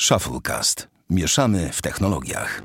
[0.00, 0.88] Shufflecast.
[1.10, 2.62] Mieszamy w technologiach.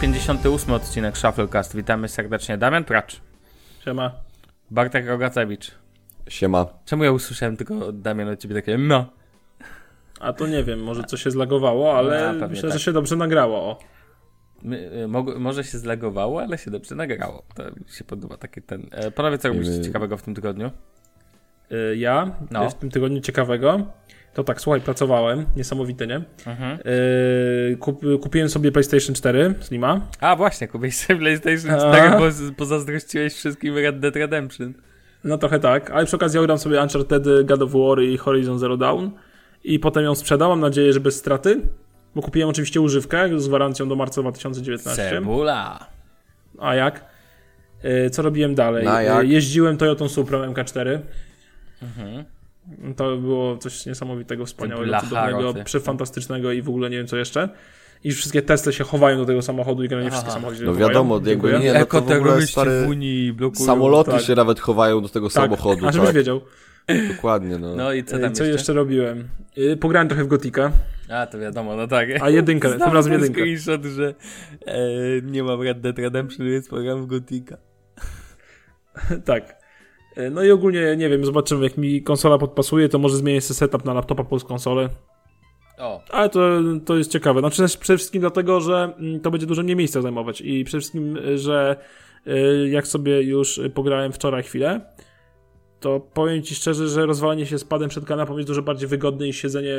[0.00, 1.76] Pięćdziesiąty ósmy odcinek Shufflecast.
[1.76, 2.58] Witamy serdecznie.
[2.58, 3.20] Damian Pracz.
[3.84, 4.10] Siema.
[4.70, 5.70] Bartek Rogacewicz.
[6.28, 6.66] Siema.
[6.84, 9.06] Czemu ja usłyszałem tylko Damian od ciebie takie no?
[10.20, 12.78] A to nie wiem, może coś się zlagowało, ale pewnie myślę, tak.
[12.78, 13.56] że się dobrze nagrało.
[13.56, 13.78] O.
[14.62, 17.42] My, y, mog- może się zlegowało, ale się dobrze nagrało.
[17.54, 18.86] To mi się podoba taki ten.
[18.92, 20.70] E, panowie, co robiliście my- ciekawego w tym tygodniu?
[21.72, 22.70] Y, Ja No.
[22.70, 23.86] w tym tygodniu ciekawego,
[24.34, 26.20] to tak, słuchaj, pracowałem, niesamowite, nie?
[26.46, 26.78] Mhm.
[27.72, 30.00] Y, Kup, kupiłem sobie PlayStation 4 Slima.
[30.20, 31.78] A właśnie, kupiłeś sobie PlayStation A.
[31.78, 34.74] 4, bo z- pozazdrościłeś wszystkim Red Dead Redemption.
[35.24, 38.76] No trochę tak, ale przy okazji ogram sobie Uncharted, God of War i Horizon Zero
[38.76, 39.08] Dawn
[39.64, 41.60] i potem ją sprzedam, mam nadzieję, że bez straty,
[42.16, 45.10] bo kupiłem oczywiście używkę z gwarancją do marca 2019.
[45.10, 45.86] Cebula.
[46.58, 47.04] A jak?
[47.84, 48.86] Y, Co robiłem dalej?
[49.22, 50.98] Y, Jeździłem Toyotą Suprą MK4.
[51.82, 52.24] Mhm.
[52.96, 57.48] To było coś niesamowitego, wspaniałego, cudownego, przefantastycznego i w ogóle nie wiem co jeszcze.
[58.04, 60.16] I wszystkie Tesla się chowają do tego samochodu i generalnie Aha.
[60.16, 63.66] wszystkie samochody się No wiadomo, jakby nie, no to w ogóle stary, w Unii blokują.
[63.66, 64.20] Samoloty tak.
[64.20, 65.86] się nawet chowają do tego Tak, samochodu.
[65.88, 66.40] a żebyś tak, wiedział.
[67.16, 67.76] Dokładnie, no.
[67.76, 68.56] No i co tam co jeszcze?
[68.56, 69.28] jeszcze robiłem?
[69.58, 70.72] Y, Pograłem trochę w Gotika,
[71.08, 72.08] A, to wiadomo, no tak.
[72.22, 73.40] a jedynkę, tym razem jedynkę.
[73.40, 74.14] screenshot, że
[74.66, 74.78] e,
[75.22, 77.56] nie mam Red Dead Redemption, więc pogram w Gotika.
[79.24, 79.56] tak.
[80.18, 83.56] Y, No i ogólnie, nie wiem, zobaczymy, jak mi konsola podpasuje, to może zmienię sobie
[83.58, 84.88] setup na laptopa plus konsolę.
[85.78, 86.48] O, Ale to,
[86.84, 87.40] to jest ciekawe.
[87.40, 91.18] Znaczy przede wszystkim dlatego, że mm, to będzie dużo mniej miejsca zajmować i przede wszystkim,
[91.34, 91.76] że
[92.26, 94.80] y, jak sobie już pograłem wczoraj chwilę,
[95.86, 99.26] to powiem Ci szczerze, że rozwalanie się z padem przed kanapą jest dużo bardziej wygodne
[99.26, 99.74] niż siedzenie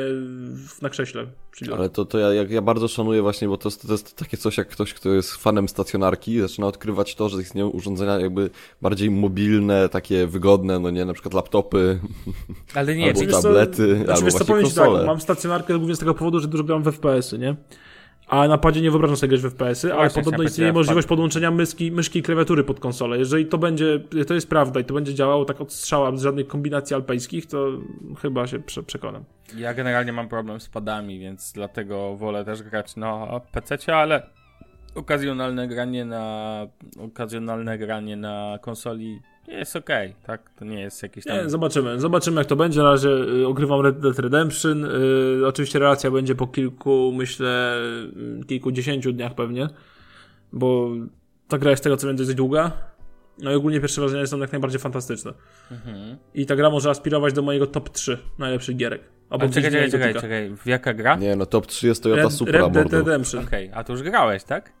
[0.82, 1.26] na krześle.
[1.72, 4.58] Ale to, to ja, ja bardzo szanuję właśnie, bo to, jest- to jest takie coś,
[4.58, 8.50] jak ktoś, kto jest fanem stacjonarki, zaczyna odkrywać to, że istnieją urządzenia jakby
[8.82, 12.00] bardziej mobilne, takie wygodne, no nie, na przykład laptopy,
[12.74, 15.06] ale nie, Albo co, tablety, znaczy, albo co, właśnie powiem Ci tak, konsole.
[15.06, 17.56] mam stacjonarkę głównie z tego powodu, że dużo gram w FPS-y, nie?
[18.28, 21.50] A na padzie nie wyobrażam sobie grać w FPS-y, ale Właśnie, podobno istnieje możliwość podłączenia
[21.50, 23.18] myszki, myszki i klawiatury pod konsolę.
[23.18, 26.46] Jeżeli to będzie, to jest prawda i to będzie działało tak od strzała, bez żadnych
[26.46, 27.68] kombinacji alpejskich, to
[28.22, 29.24] chyba się prze przekonam.
[29.56, 34.22] ja generalnie mam problem z padami, więc dlatego wolę też grać na PC, ale
[34.94, 36.66] okazjonalne granie na
[36.98, 39.20] okazjonalne granie na konsoli
[39.56, 40.50] jest okej, tak?
[40.58, 41.36] To nie jest jakiś tam...
[41.36, 42.00] Nie, zobaczymy.
[42.00, 42.82] Zobaczymy, jak to będzie.
[42.82, 44.84] Na razie y, ogrywam Red Dead Redemption.
[44.84, 47.80] Y, oczywiście relacja będzie po kilku, myślę,
[48.42, 49.68] y, kilkudziesięciu dniach pewnie,
[50.52, 50.90] bo
[51.48, 52.72] ta gra jest z tego co wiem dość długa.
[53.38, 55.32] No i ogólnie pierwsze wrażenia są jak najbardziej fantastyczne.
[55.70, 56.16] Mhm.
[56.34, 59.02] I ta gra może aspirować do mojego top 3 najlepszych gierek.
[59.30, 61.16] Obok czekaj, czekaj, czekaj, czekaj, w jaka gra?
[61.16, 62.92] nie, no top 3 jest Toyota Red, Supra, Red Dead.
[62.92, 63.44] Redemption.
[63.44, 64.72] Okej, a to już grałeś, tak?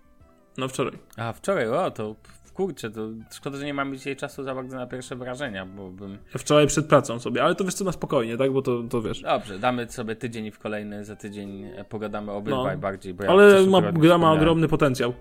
[0.58, 0.98] No wczoraj.
[1.16, 2.16] A, wczoraj, o, to
[2.58, 3.00] kurczę, to
[3.32, 6.12] szkoda, że nie mamy dzisiaj czasu za bardzo na pierwsze wrażenia, bo bym...
[6.34, 8.52] Ja wczoraj przed pracą sobie, ale to wiesz co, na spokojnie, tak?
[8.52, 9.22] Bo to, to wiesz.
[9.22, 12.80] Dobrze, damy sobie tydzień i w kolejny, za tydzień e, pogadamy obydwaj No.
[12.80, 15.14] bardziej, bo ja Ale ma, gra ma ogromny potencjał.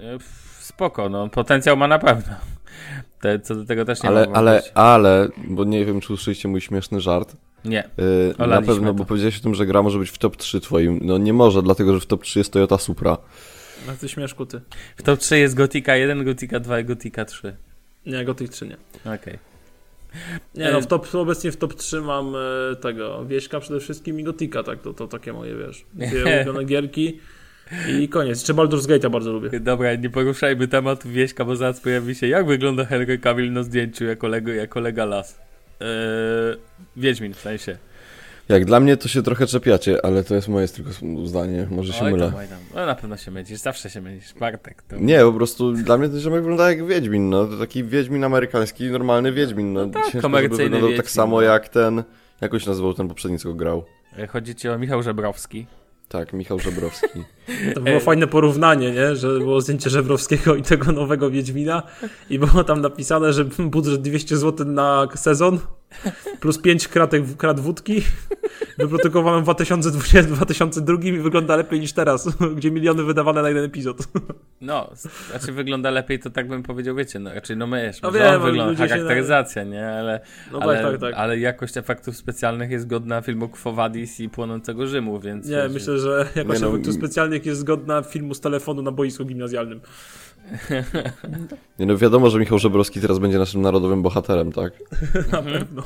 [0.00, 0.18] E,
[0.60, 2.34] Spoko, no, potencjał ma na pewno.
[3.20, 4.72] Te, co do tego też nie Ale, ale, być.
[4.74, 7.36] ale, bo nie wiem, czy usłyszeliście mój śmieszny żart.
[7.64, 7.90] Nie.
[7.98, 8.94] Yy, na Olaliśmy pewno, to.
[8.94, 10.98] bo powiedziałeś o tym, że gra może być w top 3 twoim.
[11.02, 13.16] No nie może, dlatego że w top 3 jest Toyota Supra.
[13.86, 14.60] No ty śmieszku, ty.
[14.96, 17.56] W top 3 jest Gotika 1, Gotika 2 i Gotika 3.
[18.06, 18.76] Nie, go tych 3 nie.
[19.14, 19.38] Okej.
[20.54, 24.24] Nie no, w top, obecnie w top 3 mam e, tego, Wieśka przede wszystkim i
[24.24, 27.20] Gotika, tak, to, to takie moje, wiesz, dwie ulubione gierki
[28.00, 28.38] i koniec.
[28.38, 29.60] Jeszcze Baldur's Gate'a bardzo lubię.
[29.60, 34.04] Dobra, nie poruszajmy tematu Wieśka, bo zaraz pojawi się, jak wygląda Henry Cavill na zdjęciu
[34.04, 35.40] jako, Lego, jako Legolas.
[35.80, 35.86] Eee,
[36.96, 37.78] Wiedźmin w sensie.
[38.48, 40.90] Jak dla mnie to się trochę czepiacie, ale to jest moje tylko
[41.24, 42.26] zdanie, może się Oj mylę.
[42.30, 42.58] tam, oj tam.
[42.74, 44.34] No na pewno się mylisz, zawsze się mylisz.
[44.34, 44.96] Bartek, to...
[44.96, 47.46] Nie, po prostu dla mnie ten ziomek wygląda jak Wiedźmin, no.
[47.46, 49.86] To taki Wiedźmin amerykański, normalny Wiedźmin, no.
[49.86, 51.42] No tak, Ciężko, komercyjny wyglądał Wiedźmin, tak samo no.
[51.42, 52.02] jak ten,
[52.40, 53.84] jak on się nazywał ten poprzedni, co go grał.
[54.18, 55.66] E, Chodzi ci o Michał Żebrowski.
[56.08, 57.24] Tak, Michał Żebrowski.
[57.74, 59.16] To było fajne porównanie, nie?
[59.16, 61.82] Że było zdjęcie Żebrowskiego i tego nowego Wiedźmina
[62.30, 65.58] i było tam napisane, że budżet 200 zł na sezon
[66.40, 68.02] plus 5 kratek, krat wódki
[68.78, 73.96] wyprodukowałem w 2020, 2002 i wygląda lepiej niż teraz, gdzie miliony wydawane na jeden epizod.
[74.60, 74.90] No,
[75.30, 78.42] znaczy wygląda lepiej, to tak bym powiedział, wiecie, no raczej no mysz, No wiem, on
[78.42, 80.20] wygląda, charakteryzacja, nie, ale,
[80.52, 81.14] No ale, tak, tak, tak.
[81.14, 85.48] ale jakość efektów specjalnych jest godna filmu Quo Vadis i Płonącego Rzymu, więc...
[85.48, 88.92] Nie, wiecie, myślę, że jakość Nie no, efektów specjalnych jest zgodna filmu z telefonu na
[88.92, 89.80] boisku gimnazjalnym.
[91.78, 94.72] Nie no, wiadomo, że Michał Żebrowski teraz będzie naszym narodowym bohaterem, tak?
[95.32, 95.82] Na pewno.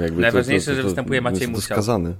[0.00, 1.62] Jakby Najważniejsze, że występuje Maciej to Musiał.
[1.62, 2.14] skazany.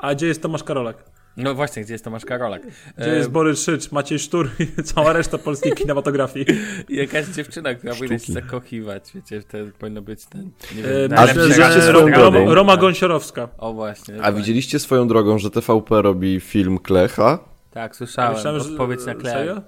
[0.00, 1.04] A gdzie jest Tomasz Karolak?
[1.36, 2.62] No właśnie, gdzie jest Tomasz Karolak?
[2.98, 6.46] Gdzie jest Borys Szycz, Maciej Sztur i cała reszta polskiej kinematografii.
[6.88, 11.10] I jakaś dziewczyna, która powinna się zakochiwać, wiecie, wtedy powinno być ten, nie E, wiem,
[11.10, 12.54] Myślę, najlepszy widzieliście swoją Roma, drogą?
[12.54, 13.48] Roma Gąsiorowska.
[13.58, 14.14] O właśnie.
[14.18, 14.34] A tak.
[14.34, 17.38] widzieliście swoją drogą, że TVP robi film Klecha?
[17.70, 19.62] Tak, słyszałem, Myślałem, że odpowiedź na Claire.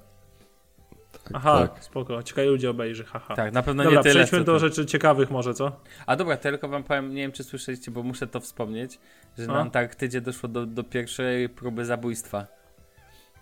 [1.24, 1.38] Serio?
[1.38, 1.84] Aha, tak.
[1.84, 2.22] spoko.
[2.22, 3.34] Ciekawie ludzie obejrzy, haha.
[3.36, 4.14] Tak, na pewno Dobra, nie tyle.
[4.14, 4.60] przejdźmy do ten.
[4.60, 5.72] rzeczy ciekawych może, co?
[6.06, 8.98] A dobra, tylko wam powiem, nie wiem czy słyszeliście, bo muszę to wspomnieć,
[9.38, 9.60] że na A?
[9.60, 12.46] Antarktydzie doszło do, do pierwszej próby zabójstwa.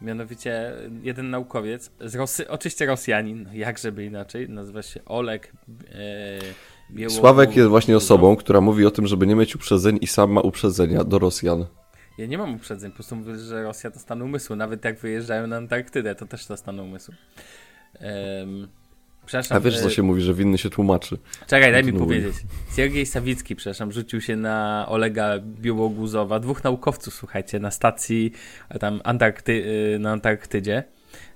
[0.01, 5.53] Mianowicie jeden naukowiec, z Rosy, oczywiście Rosjanin, no jak żeby inaczej, nazywa się Oleg
[5.95, 10.07] e, Białogu- Sławek jest właśnie osobą, która mówi o tym, żeby nie mieć uprzedzeń i
[10.07, 11.67] sam ma uprzedzenia do Rosjan.
[12.19, 14.57] Ja nie mam uprzedzeń, po prostu mówię, że Rosja to stan umysłu.
[14.57, 17.15] Nawet jak wyjeżdżają na Antarktydę, to też to stan umysłu.
[18.01, 18.69] Um,
[19.27, 19.57] przepraszam.
[19.57, 21.19] A wiesz, co e, się mówi, że winny się tłumaczy.
[21.47, 22.35] Czekaj, daj mi powiedzieć.
[22.77, 28.33] Siergiej Sawicki, przepraszam, rzucił się na Olega Białoguzowa, dwóch naukowców, słuchajcie, na stacji
[28.69, 29.53] e, tam Antarkty,
[29.95, 30.85] y, na Antarktydzie.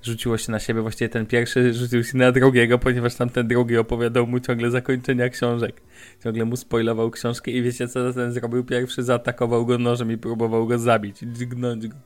[0.03, 4.27] Rzuciło się na siebie, właściwie ten pierwszy rzucił się na drugiego, ponieważ tamten drugi opowiadał
[4.27, 5.83] mu ciągle zakończenia książek.
[6.25, 9.03] Ciągle mu spoilował książkę i wiecie co ten zrobił pierwszy?
[9.03, 11.97] Zaatakował go nożem i próbował go zabić, dźgnąć go.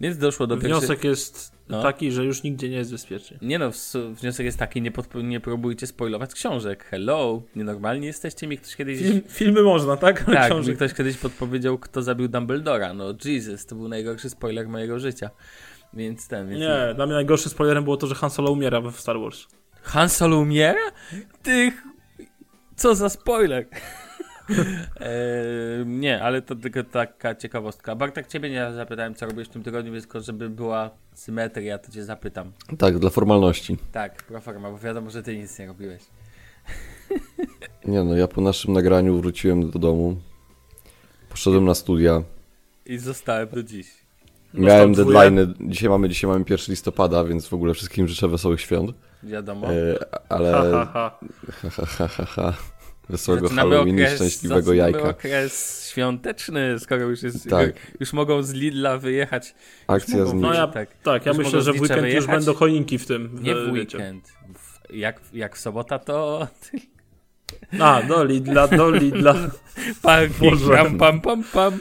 [0.00, 0.56] Więc doszło do.
[0.56, 1.82] Wniosek jest No.
[1.82, 3.38] taki, że już nigdzie nie jest bezpiecznie.
[3.42, 3.70] Nie no,
[4.10, 6.84] wniosek jest taki, nie, podp- nie próbujcie spoilować książek.
[6.84, 8.46] Hello, nienormalni jesteście?
[8.46, 8.98] Mi ktoś kiedyś...
[8.98, 10.24] Film, filmy można, tak?
[10.28, 10.76] Ale Tak, mi książek.
[10.76, 12.94] ktoś kiedyś podpowiedział, kto zabił Dumbledora.
[12.94, 15.30] No, Jesus, to był najgorszy spoiler mojego życia.
[15.94, 16.60] Więc ten, więc...
[16.60, 19.46] Nie, dla mnie najgorszym spoilerem było to, że Han Solo umiera w Star Wars.
[19.82, 20.80] Han Solo umiera?
[21.42, 21.72] Ty...
[22.76, 23.66] Co za spoiler?
[24.50, 27.96] Eee, nie, ale to tylko taka ciekawostka.
[27.96, 31.92] Bartek, ciebie nie zapytałem, co robisz w tym tygodniu, więc tylko żeby była symetria, to
[31.92, 32.52] cię zapytam.
[32.78, 33.76] Tak, dla formalności.
[33.92, 36.02] Tak, proforma, bo wiadomo, że ty nic nie robiłeś.
[37.84, 40.16] Nie no, ja po naszym nagraniu wróciłem do domu.
[41.28, 42.22] Poszedłem na studia.
[42.86, 44.00] I zostałem do dziś.
[44.54, 45.54] Miałem deadline.
[45.60, 48.90] Dzisiaj mamy, dzisiaj mamy 1 listopada, więc w ogóle wszystkim życzę wesołych świąt.
[49.22, 49.66] Wiadomo.
[49.72, 49.98] E,
[50.28, 50.52] ale.
[50.52, 51.18] Ha, ha.
[51.50, 52.54] Ha, ha, ha, ha, ha.
[53.10, 55.08] Wesołego Zaczynamy Halloween i okres- szczęśliwego zaczynamy jajka.
[55.08, 57.48] okres świąteczny, skoro już jest.
[57.50, 57.70] Tak.
[58.00, 59.54] Już mogą z Lidla wyjechać.
[59.86, 60.88] Akcja mogą z No ja, Tak.
[61.02, 62.30] tak, ja Już myślę, że w weekend już wyjechać?
[62.30, 63.38] będą choinki w tym.
[63.42, 64.28] Nie w weekend.
[64.54, 66.48] W, jak, jak w sobota to.
[67.80, 69.34] A, do Lidla, do Lidla.
[70.02, 71.78] Parking, pam, pam, pam, pam.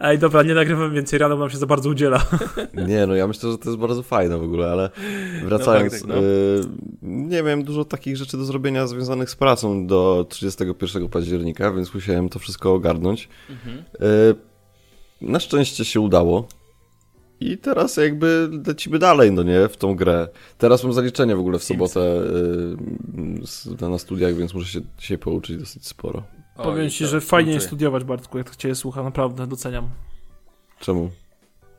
[0.00, 2.26] Ej, dobra, nie nagrywam więcej rano, bo nam się za bardzo udziela.
[2.88, 4.90] Nie, no ja myślę, że to jest bardzo fajne w ogóle, ale
[5.44, 6.64] wracając, No, Bartek, y,
[7.02, 12.28] nie miałem dużo takich rzeczy do zrobienia związanych z pracą do 31 października, więc musiałem
[12.28, 13.28] to wszystko ogarnąć.
[13.50, 13.78] Mhm.
[13.78, 14.34] Y,
[15.20, 16.48] na szczęście się udało.
[17.40, 20.28] I teraz jakby lecimy dalej, no nie, w tą grę.
[20.58, 22.00] Teraz mam zaliczenie w ogóle w sobotę
[23.82, 26.22] y, na studiach, więc muszę się dzisiaj pouczyć dosyć sporo.
[26.58, 29.88] Oj, Powiem ci, to że fajnie jest studiować, Bartku, jak cię słucha, naprawdę doceniam.
[30.80, 31.10] Czemu?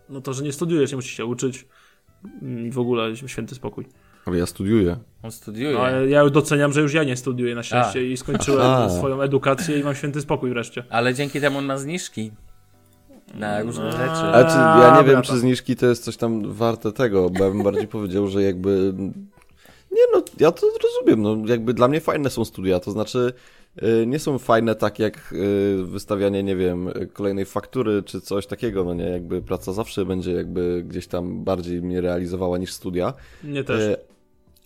[0.09, 1.65] No to, że nie studiujesz, nie musisz się uczyć
[2.41, 3.85] Mm, i w ogóle święty spokój.
[4.25, 4.97] Ale ja studiuję.
[5.23, 5.73] On studiuje.
[5.73, 8.01] No, ale ja doceniam, że już ja nie studiuję na szczęście A.
[8.01, 8.89] i skończyłem Aha.
[8.89, 10.83] swoją edukację i mam święty spokój wreszcie.
[10.89, 12.31] Ale dzięki temu on ma zniżki.
[13.33, 13.91] Na różne A.
[13.91, 14.21] rzeczy.
[14.21, 17.43] Ale czy, ja nie wiem, Dobra, czy zniżki to jest coś tam warte tego, bo
[17.43, 18.93] ja bym bardziej powiedział, że jakby...
[19.91, 23.33] Nie no, ja to rozumiem, no jakby dla mnie fajne są studia, to znaczy
[24.07, 28.83] nie są fajne tak jak y, wystawianie, nie wiem, y, kolejnej faktury czy coś takiego,
[28.83, 33.63] no nie, jakby praca zawsze będzie jakby gdzieś tam bardziej mnie realizowała niż studia, Nie
[33.63, 33.81] też.
[33.81, 33.97] y,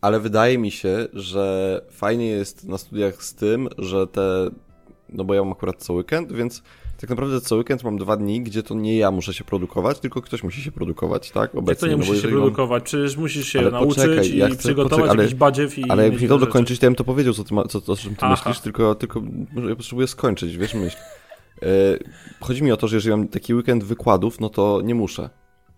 [0.02, 4.50] ale wydaje mi się, że fajnie jest na studiach z tym, że te,
[5.10, 6.64] no bo ja mam akurat co weekend, więc
[7.02, 10.22] tak naprawdę co weekend mam dwa dni, gdzie to nie ja muszę się produkować, tylko
[10.22, 11.42] ktoś musi się produkować, tak?
[11.54, 12.84] Jak Obecnie, to nie no musisz się jeżeli mam- produkować?
[12.84, 15.84] Przecież musisz się Ale nauczyć poczekaj, i ja chcę- przygotować poczekaj, ale- jakiś badziew i
[15.90, 17.94] Ale jak mieć nie dał dokończyć, to ja bym to powiedział, co ty, ma, co,
[17.94, 18.30] o czym ty Aha.
[18.32, 19.22] myślisz, tylko, tylko
[19.70, 20.98] ja potrzebuję skończyć, wiesz, myśl.
[21.62, 21.66] E,
[22.42, 25.30] chodzi mi o to, że jeżeli mam taki weekend wykładów, no to nie muszę.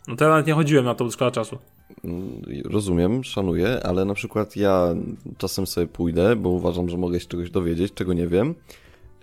[0.08, 1.58] No to ja nawet nie chodziłem na to szkoła czasu.
[2.04, 4.96] Mm, Rozumiem, szanuję, ale na przykład ja
[5.38, 8.56] czasem sobie pójdę, bo uważam, że mogę się czegoś dowiedzieć, czego nie wiem.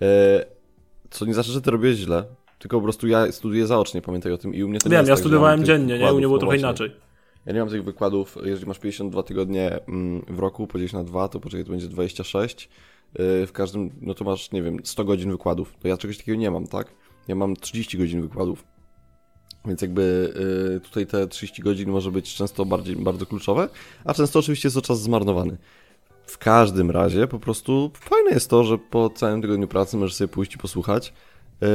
[0.01, 0.45] E,
[1.11, 2.25] co nie znaczy, że to robię źle,
[2.59, 5.05] tylko po prostu ja studiuję zaocznie, pamiętaj o tym i u mnie to nie Wiem,
[5.05, 6.13] ja tak, studiowałem dziennie, nie?
[6.13, 6.91] U mnie było no trochę inaczej.
[7.45, 11.27] Ja nie mam tych wykładów, jeżeli masz 52 tygodnie mm, w roku, podzielić na dwa,
[11.27, 12.69] to poczekaj, to będzie 26.
[13.19, 15.73] Yy, W każdym, no to masz, nie wiem, 100 godzin wykładów.
[15.79, 16.93] To ja czegoś takiego nie mam, tak?
[17.27, 18.63] Ja mam 30 godzin wykładów.
[19.65, 20.33] Więc jakby
[20.73, 23.69] yy, tutaj te 30 godzin może być często bardziej, bardzo kluczowe,
[24.05, 25.57] a często oczywiście jest to czas zmarnowany.
[26.25, 30.27] W każdym razie po prostu fajne jest to, że po całym tygodniu pracy możesz sobie
[30.27, 31.13] pójść i posłuchać.
[31.61, 31.67] Yy,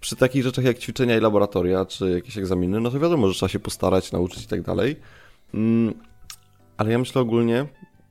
[0.00, 3.48] przy takich rzeczach jak ćwiczenia i laboratoria, czy jakieś egzaminy, no to wiadomo, że trzeba
[3.48, 4.96] się postarać, nauczyć i tak dalej.
[5.54, 5.94] Mm,
[6.76, 7.66] ale ja myślę ogólnie,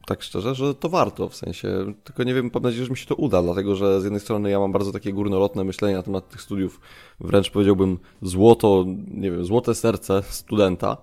[0.10, 1.94] tak szczerze, że to warto w sensie.
[2.04, 4.50] Tylko nie wiem, mam nadzieję, że mi się to uda, dlatego że z jednej strony
[4.50, 6.80] ja mam bardzo takie górnolotne myślenie na temat tych studiów,
[7.20, 10.98] wręcz powiedziałbym złoto, nie wiem, złote serce studenta.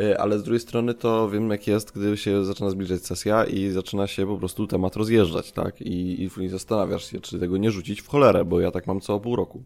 [0.00, 3.68] Y, ale z drugiej strony to wiem jak jest, gdy się zaczyna zbliżać sesja i
[3.70, 5.80] zaczyna się po prostu temat rozjeżdżać, tak?
[5.82, 9.20] I, i zastanawiasz się, czy tego nie rzucić w cholerę, bo ja tak mam co
[9.20, 9.62] pół roku.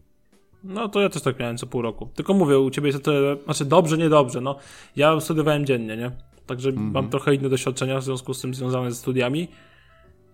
[0.63, 2.09] No to ja też tak miałem co pół roku.
[2.15, 4.55] Tylko mówię, u ciebie jest to tyle, znaczy dobrze, niedobrze, no.
[4.95, 6.11] Ja studiowałem dziennie, nie?
[6.45, 6.91] Także Mhm.
[6.91, 9.47] mam trochę inne doświadczenia w związku z tym związane ze studiami.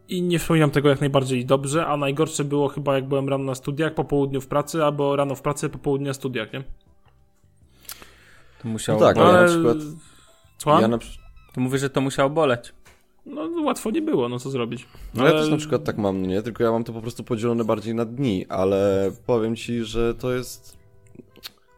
[0.09, 3.55] I nie wspominam tego jak najbardziej dobrze, a najgorsze było chyba jak byłem rano na
[3.55, 6.63] studiach, po południu w pracy, albo rano w pracy, po południu na studiach, nie?
[8.63, 9.29] To musiało No tak, boleć.
[9.29, 9.48] ale Ale...
[9.48, 9.77] na przykład
[10.58, 10.82] Słucham?
[10.82, 10.98] ja na,
[11.53, 12.74] To mówisz, że to musiało boleć.
[13.25, 14.86] No łatwo nie było, no co zrobić.
[15.13, 16.41] no ja też na przykład tak mam, no nie?
[16.41, 20.34] Tylko ja mam to po prostu podzielone bardziej na dni, ale powiem ci, że to
[20.34, 20.77] jest...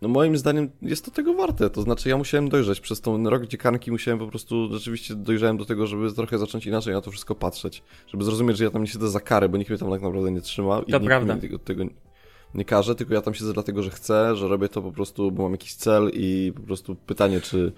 [0.01, 3.45] No moim zdaniem jest to tego warte, to znaczy ja musiałem dojrzeć przez tą rok
[3.47, 7.35] dziekanki, musiałem po prostu, rzeczywiście dojrzałem do tego, żeby trochę zacząć inaczej na to wszystko
[7.35, 10.01] patrzeć, żeby zrozumieć, że ja tam nie siedzę za karę, bo nikt mnie tam tak
[10.01, 11.35] naprawdę nie trzyma i To nikt prawda.
[11.35, 11.83] mi tego, tego
[12.55, 15.43] nie każe, tylko ja tam siedzę dlatego, że chcę, że robię to po prostu, bo
[15.43, 17.71] mam jakiś cel i po prostu pytanie, czy...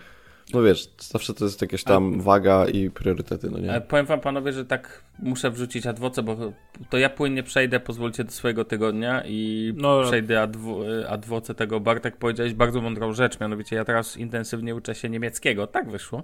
[0.53, 3.81] No wiesz, zawsze to jest jakaś tam waga i priorytety, no nie?
[3.81, 6.37] Powiem wam panowie, że tak muszę wrzucić adwoce, bo
[6.89, 10.01] to ja płynnie przejdę, pozwólcie do swojego tygodnia i No.
[10.03, 11.79] przejdę adwo, adwoce tego.
[11.79, 15.67] Bartek powiedziałeś bardzo mądrą rzecz, mianowicie ja teraz intensywnie uczę się niemieckiego.
[15.67, 16.23] Tak wyszło.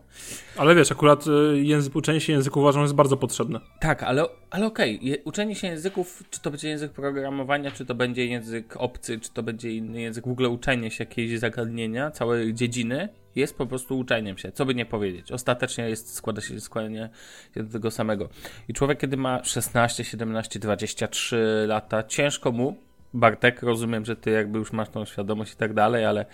[0.57, 3.59] Ale wiesz, akurat y, język, uczenie się języku uważam jest bardzo potrzebne.
[3.79, 7.95] Tak, ale, ale okej, je- uczenie się języków, czy to będzie język programowania, czy to
[7.95, 12.53] będzie język obcy, czy to będzie inny język, w ogóle uczenie się jakiejś zagadnienia, całej
[12.53, 15.31] dziedziny, jest po prostu uczeniem się, co by nie powiedzieć.
[15.31, 17.09] Ostatecznie jest, składa się składanie
[17.55, 18.29] do tego samego.
[18.67, 22.77] I człowiek, kiedy ma 16, 17, 23 lata, ciężko mu,
[23.13, 26.25] Bartek, rozumiem, że ty jakby już masz tą świadomość i tak dalej, ale,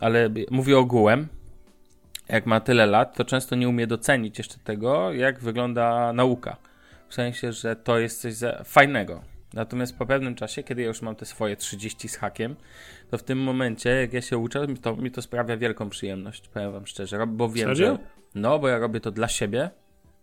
[0.00, 1.28] ale mówię ogółem,
[2.28, 6.56] jak ma tyle lat, to często nie umie docenić jeszcze tego, jak wygląda nauka.
[7.08, 9.22] W sensie, że to jest coś fajnego.
[9.54, 12.56] Natomiast po pewnym czasie, kiedy ja już mam te swoje 30 z hakiem,
[13.10, 16.72] to w tym momencie, jak ja się uczę, to mi to sprawia wielką przyjemność, powiem
[16.72, 17.96] wam szczerze, bo wiem, Serio?
[17.96, 17.98] że
[18.34, 19.70] no, bo ja robię to dla siebie,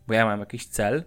[0.08, 1.04] bo ja mam jakiś cel,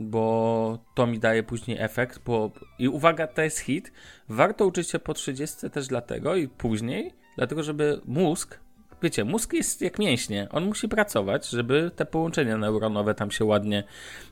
[0.00, 3.92] bo to mi daje później efekt, bo i uwaga, to jest hit,
[4.28, 8.58] warto uczyć się po 30 też dlatego i później, dlatego żeby mózg
[9.02, 10.48] wiecie, mózg jest jak mięśnie.
[10.50, 13.84] On musi pracować, żeby te połączenia neuronowe tam się ładnie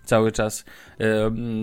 [0.05, 0.65] cały czas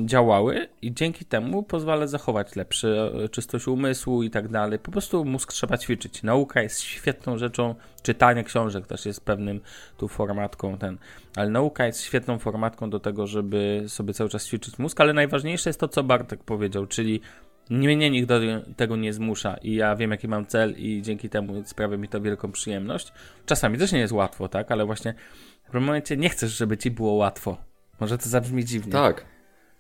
[0.06, 4.80] działały i dzięki temu pozwala zachować lepszy e, czystość umysłu i tak dalej.
[4.80, 6.24] Po prostu mózg trzeba ćwiczyć.
[6.24, 7.76] Nauka jest świetną rzeczą.
[8.02, 9.62] Czytanie książek też jest pewnym
[9.98, 10.98] tu formatką ten,
[11.36, 15.70] ale nauka jest świetną formatką do tego, żeby sobie cały czas ćwiczyć mózg, ale najważniejsze
[15.70, 17.22] jest to, co Bartek powiedział, czyli
[17.70, 18.40] mnie nikt do
[18.78, 22.22] tego nie zmusza i ja wiem, jaki mam cel i dzięki temu sprawia mi to
[22.22, 23.14] wielką przyjemność.
[23.46, 24.72] Czasami też nie jest łatwo, tak?
[24.72, 25.14] Ale właśnie
[25.64, 27.58] w pewnym momencie nie chcesz, żeby ci było łatwo.
[28.00, 28.92] Może to zabrzmi dziwnie.
[28.92, 29.26] Tak.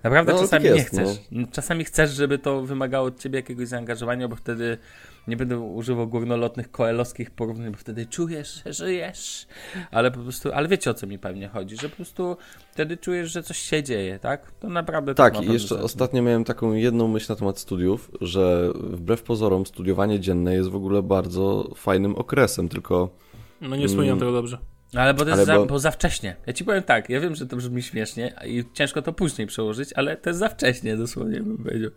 [0.03, 1.07] Naprawdę No, czasami tak nie jest, chcesz.
[1.51, 4.77] Czasami chcesz, żeby to wymagało od ciebie jakiegoś zaangażowania, bo wtedy
[5.27, 9.47] nie będę używał górnolotnych koelowskich porównań, bo wtedy czujesz, że żyjesz.
[9.91, 12.37] Ale po prostu, ale wiecie o co mi pewnie chodzi, że po prostu
[12.71, 14.51] wtedy czujesz, że coś się dzieje, tak?
[14.51, 15.81] To naprawdę Tak, i jeszcze sens.
[15.81, 20.75] ostatnio miałem taką jedną myśl na temat studiów, że wbrew pozorom studiowanie dzienne jest w
[20.75, 23.09] ogóle bardzo fajnym okresem, tylko
[23.61, 24.19] No nie wspominam Mm.
[24.19, 24.57] tego dobrze.
[24.93, 25.79] No ale bo to jest Ale za, bo- bo...
[25.79, 26.35] za wcześnie.
[26.47, 29.93] Ja ci powiem tak, ja wiem, że to brzmi śmiesznie i ciężko to później przełożyć,
[29.93, 31.91] ale to jest za wcześnie, dosłownie bym powiedział.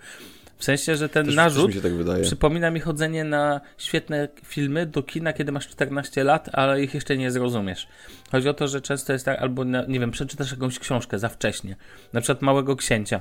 [0.59, 5.03] W sensie, że ten też, narzut mi tak przypomina mi chodzenie na świetne filmy do
[5.03, 7.89] kina, kiedy masz 14 lat, ale ich jeszcze nie zrozumiesz.
[8.33, 11.77] Chodzi o to, że często jest tak, albo nie wiem, przeczytasz jakąś książkę za wcześnie.
[12.13, 13.21] Na przykład Małego Księcia.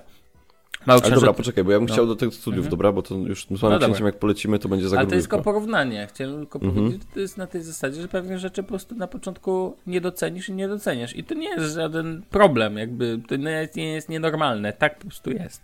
[0.86, 1.94] Mały Ale dobra, poczekaj, bo ja bym No.
[1.94, 2.70] chciał do tych studiów, Mhm.
[2.72, 3.88] dobra, bo to już z No samym dobra.
[3.88, 6.08] księciem jak polecimy, to będzie za Ale to jest tylko porównanie.
[6.14, 6.76] Chciałem tylko Mhm.
[6.86, 10.02] powiedzieć, że to jest na tej zasadzie, że pewne rzeczy po prostu na początku nie
[10.02, 11.16] docenisz i nie doceniasz.
[11.16, 14.74] I to nie jest żaden problem, jakby to nie jest, nie jest nienormalne.
[14.74, 15.62] Tak po prostu jest.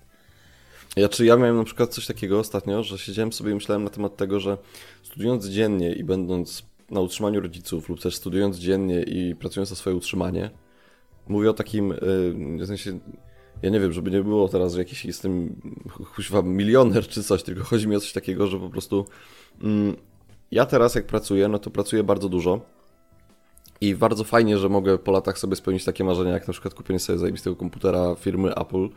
[0.95, 3.89] Ja, czy ja miałem na przykład coś takiego ostatnio, że siedziałem sobie i myślałem na
[3.89, 4.57] temat tego, że
[5.03, 9.95] studiując dziennie i będąc na utrzymaniu rodziców lub też studiując dziennie i pracując na swoje
[9.95, 10.50] utrzymanie,
[11.27, 13.00] mówię o takim, yy, w sensie,
[13.62, 15.62] ja nie wiem, żeby nie było teraz, że jakiś jestem
[16.15, 19.05] kuźwa milioner czy coś, tylko chodzi mi o coś takiego, że po prostu
[19.62, 19.95] mm,
[20.51, 22.62] ja teraz jak pracuję, no to pracuję bardzo dużo
[23.81, 27.00] i bardzo fajnie, że mogę po latach sobie spełnić takie marzenia, jak na przykład kupienie
[27.00, 28.89] sobie zajebistego komputera firmy Apple,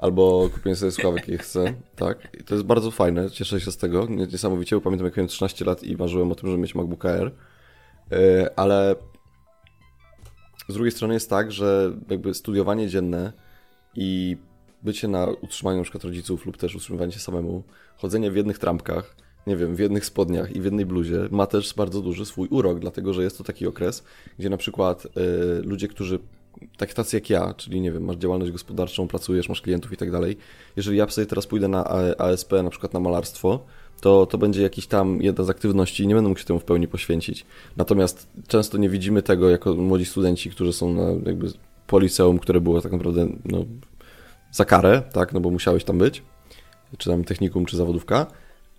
[0.00, 2.28] albo kupienie sobie słuchawek, jakie chcę, tak.
[2.40, 5.28] I to jest bardzo fajne, cieszę się z tego, nie- niesamowicie, bo pamiętam jak miałem
[5.28, 7.30] 13 lat i marzyłem o tym, żeby mieć MacBook Air,
[8.10, 8.94] Yy, ale
[10.68, 13.32] z drugiej strony jest tak, że jakby studiowanie dzienne
[13.94, 14.36] i
[14.82, 17.62] bycie na utrzymaniu przykład rodziców lub też utrzymywanie się samemu,
[17.96, 19.16] chodzenie w jednych trampkach,
[19.46, 22.78] nie wiem, w jednych spodniach i w jednej bluzie ma też bardzo duży swój urok,
[22.78, 24.04] dlatego że jest to taki okres,
[24.38, 25.10] gdzie na przykład y,
[25.62, 26.18] ludzie, którzy
[26.76, 30.10] tak tacy jak ja, czyli nie wiem, masz działalność gospodarczą, pracujesz, masz klientów i tak
[30.10, 30.36] dalej,
[30.76, 31.84] jeżeli ja sobie teraz pójdę na
[32.18, 33.60] ASP, na przykład na malarstwo,
[34.00, 36.64] to, to będzie jakiś tam jedna z aktywności i nie będę mógł się temu w
[36.64, 37.46] pełni poświęcić.
[37.76, 41.52] Natomiast często nie widzimy tego jako młodzi studenci, którzy są na jakby
[41.86, 43.64] po liceum, które było tak naprawdę no,
[44.52, 46.22] za karę, tak, no bo musiałeś tam być,
[46.98, 48.26] czy tam technikum, czy zawodówka,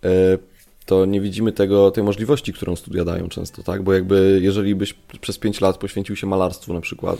[0.04, 0.38] e,
[0.86, 4.94] to nie widzimy tego, tej możliwości, którą studia dają często, tak, bo jakby jeżeli byś
[5.20, 7.18] przez 5 lat poświęcił się malarstwu na przykład,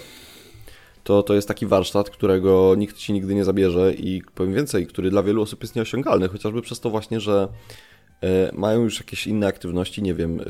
[1.04, 5.11] to to jest taki warsztat, którego nikt ci nigdy nie zabierze i powiem więcej, który
[5.11, 7.49] dla wielu osób jest nieosiągalny, chociażby przez to właśnie, że
[8.23, 10.44] e, mają już jakieś inne aktywności, nie wiem, e,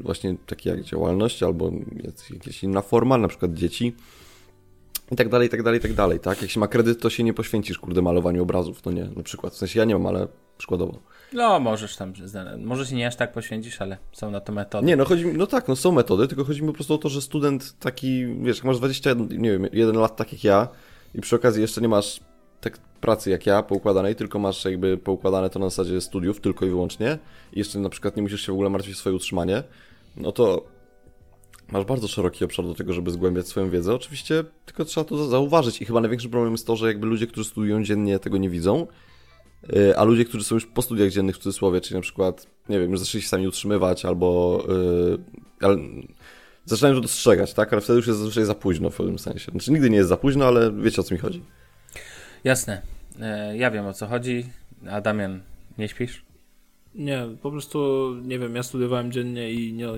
[0.00, 1.72] właśnie takie jak działalność albo
[2.30, 3.94] jakaś inna forma, na przykład dzieci
[5.12, 6.42] i tak dalej, i tak dalej, i tak dalej, tak?
[6.42, 9.52] Jak się ma kredyt, to się nie poświęcisz, kurde, malowaniu obrazów, no nie, na przykład.
[9.52, 11.00] W sensie ja nie mam, ale przykładowo.
[11.34, 12.12] No, możesz tam,
[12.58, 14.86] może się nie aż tak poświęcisz, ale są na to metody.
[14.86, 17.08] Nie, no chodzi no tak, no są metody, tylko chodzi mi po prostu o to,
[17.08, 20.68] że student taki, wiesz, jak masz 21, nie wiem, 1 lat tak jak ja
[21.14, 22.20] i przy okazji jeszcze nie masz
[22.60, 26.68] tak pracy jak ja poukładanej, tylko masz jakby poukładane to na zasadzie studiów tylko i
[26.68, 27.18] wyłącznie
[27.52, 29.62] i jeszcze na przykład nie musisz się w ogóle martwić o swoje utrzymanie,
[30.16, 30.64] no to
[31.72, 33.94] masz bardzo szeroki obszar do tego, żeby zgłębiać swoją wiedzę.
[33.94, 37.50] Oczywiście tylko trzeba to zauważyć i chyba największy problem jest to, że jakby ludzie, którzy
[37.50, 38.86] studiują dziennie tego nie widzą,
[39.96, 42.90] a ludzie, którzy są już po studiach dziennych w cudzysłowie, czyli na przykład, nie wiem,
[42.90, 45.18] już zaczęli się sami utrzymywać albo yy,
[45.60, 45.76] ale
[46.64, 47.72] zaczynają to dostrzegać, tak?
[47.72, 49.50] Ale wtedy już jest zazwyczaj za późno w pewnym sensie.
[49.50, 51.42] Znaczy nigdy nie jest za późno, ale wiecie o co mi chodzi.
[52.44, 52.82] Jasne.
[53.20, 54.46] E, ja wiem o co chodzi.
[54.90, 55.40] A Damian,
[55.78, 56.23] nie śpisz?
[56.94, 59.88] Nie, po prostu nie wiem, ja studiowałem dziennie i nie,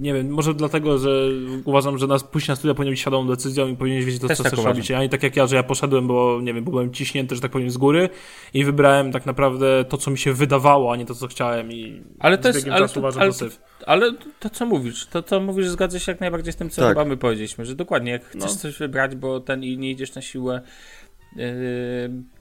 [0.00, 1.28] nie wiem, może dlatego, że
[1.64, 4.36] uważam, że nas pójść na studia powinien być świadomą decyzją i powinieneś wiedzieć to, Też
[4.36, 4.76] co tak chcesz uważam.
[4.76, 4.90] robić.
[4.90, 7.50] A nie tak jak ja, że ja poszedłem, bo nie wiem, byłem ciśnięty, że tak
[7.50, 8.08] powiem, z góry
[8.54, 12.02] i wybrałem tak naprawdę to, co mi się wydawało, a nie to, co chciałem i
[12.18, 13.46] ale to jest, ale, to, uważam, ale, to,
[13.86, 16.90] ale to, co mówisz, to, co mówisz, zgadza się jak najbardziej z tym, co tak.
[16.90, 18.56] chyba my powiedzieliśmy, że dokładnie, jak chcesz no.
[18.56, 20.62] coś wybrać, bo ten i nie idziesz na siłę,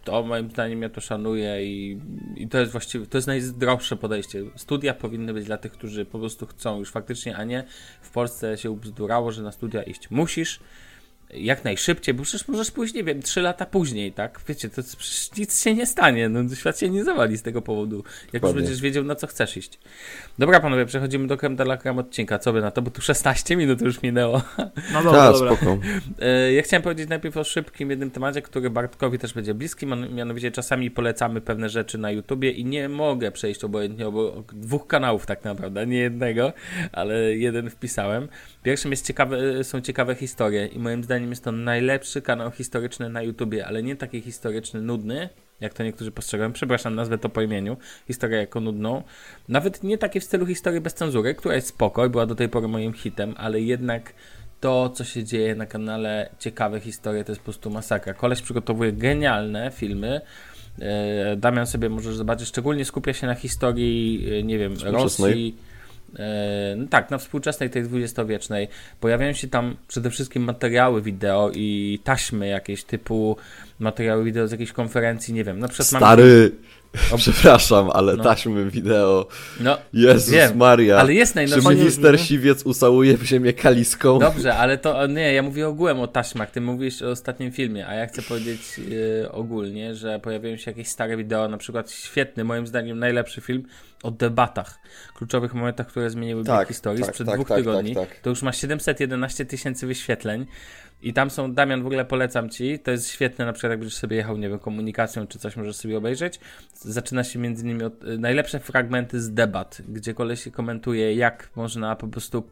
[0.04, 2.02] to moim zdaniem ja to szanuję i,
[2.36, 4.44] i to jest właściwie, to jest najzdrowsze podejście.
[4.56, 7.64] Studia powinny być dla tych, którzy po prostu chcą już faktycznie, a nie
[8.02, 10.60] w Polsce się ubzdurało, że na studia iść musisz,
[11.36, 14.42] jak najszybciej, bo przecież możesz pójść, nie wiem, trzy lata później, tak?
[14.48, 18.04] Wiecie, to przecież nic się nie stanie, no świat się nie zawali z tego powodu,
[18.34, 19.80] jak już będziesz wiedział, na co chcesz iść.
[20.40, 21.64] Dobra, panowie, przechodzimy do krem de
[21.98, 24.42] odcinka, co by na to, bo tu 16 minut już minęło.
[24.94, 25.56] No dobra, Ta, dobra.
[25.56, 25.78] Spoko.
[26.20, 30.52] E, ja chciałem powiedzieć najpierw o szybkim jednym temacie, który Bartkowi też będzie bliski, mianowicie
[30.52, 35.44] czasami polecamy pewne rzeczy na YouTubie i nie mogę przejść obojętnie obok dwóch kanałów tak
[35.44, 36.54] naprawdę, nie jednego,
[36.92, 38.28] ale jeden wpisałem.
[38.64, 43.22] Pierwszym jest ciekawe, są ciekawe historie i moim zdaniem jest to najlepszy kanał historyczny na
[43.22, 45.30] YouTubie, ale nie taki historyczny, nudny,
[45.62, 46.54] jak to niektórzy postrzegają.
[46.54, 47.78] Przepraszam, nazwę to po imieniu.
[48.08, 49.04] Historię jako nudną.
[49.48, 52.50] Nawet nie takie w stylu historii bez cenzury, która jest spoko i była do tej
[52.50, 54.14] pory moim hitem, ale jednak
[54.60, 58.14] to, co się dzieje na kanale Ciekawe Historie, to jest po prostu masakra.
[58.14, 60.22] Koleś przygotowuje genialne filmy.
[60.80, 65.73] E, Damian sobie możesz zobaczyć, szczególnie skupia się na historii, e, nie wiem, Rosji E,
[66.78, 68.68] no tak, na współczesnej tej dwudziestowiecznej
[69.00, 73.38] pojawiają się tam przede wszystkim materiały wideo i taśmy jakieś typu
[73.80, 76.52] materiały wideo z jakiejś konferencji, nie wiem, na przykład Stary,
[77.12, 77.18] o...
[77.24, 78.24] przepraszam, ale no.
[78.24, 79.28] taśmy wideo,
[79.60, 81.70] no, Jezus wiem, Maria, ale jest najnowszy...
[81.70, 84.20] Czy minister Siwiec usałuje w ziemię kaliską?
[84.20, 87.94] Dobrze, ale to, nie, ja mówię ogółem o taśmach, ty mówisz o ostatnim filmie, a
[87.94, 92.68] ja chcę powiedzieć yy, ogólnie, że pojawiają się jakieś stare wideo, na przykład świetny, moim
[92.68, 93.64] zdaniem najlepszy film,
[94.04, 94.80] o debatach,
[95.14, 97.96] kluczowych momentach, które zmieniły tak, historii tak, sprzed tak, dwóch tak, tygodni.
[97.96, 98.20] Tak, tak.
[98.20, 100.46] To już ma 711 tysięcy wyświetleń.
[101.04, 103.98] I tam są, Damian, w ogóle polecam ci, to jest świetne, na przykład jak będziesz
[103.98, 106.40] sobie jechał, nie wiem, komunikacją czy coś możesz sobie obejrzeć.
[106.74, 111.96] Zaczyna się między innymi od y, najlepsze fragmenty z debat, gdzie koleś komentuje, jak można
[111.96, 112.44] po prostu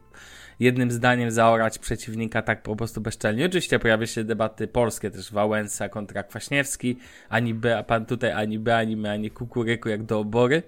[0.60, 3.46] jednym zdaniem zaorać przeciwnika tak po prostu bezczelnie.
[3.46, 8.76] Oczywiście pojawia się debaty polskie też, Wałęsa kontra Kwaśniewski, ani B, pan tutaj ani B,
[8.76, 10.62] ani my, ani kukuryku jak do obory.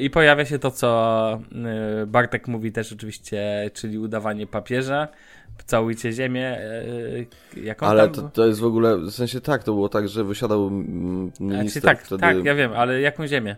[0.00, 1.40] I pojawia się to, co
[2.02, 5.08] y, Bartek mówi też oczywiście, czyli udawanie papieża.
[5.66, 6.58] Całujcie ziemię.
[6.60, 7.26] Y,
[7.62, 10.70] jaką ale to, to jest w ogóle, w sensie tak, to było tak, że wysiadał
[10.70, 12.20] minister znaczy, tak, wtedy...
[12.20, 13.56] Tak, ja wiem, ale jaką ziemię?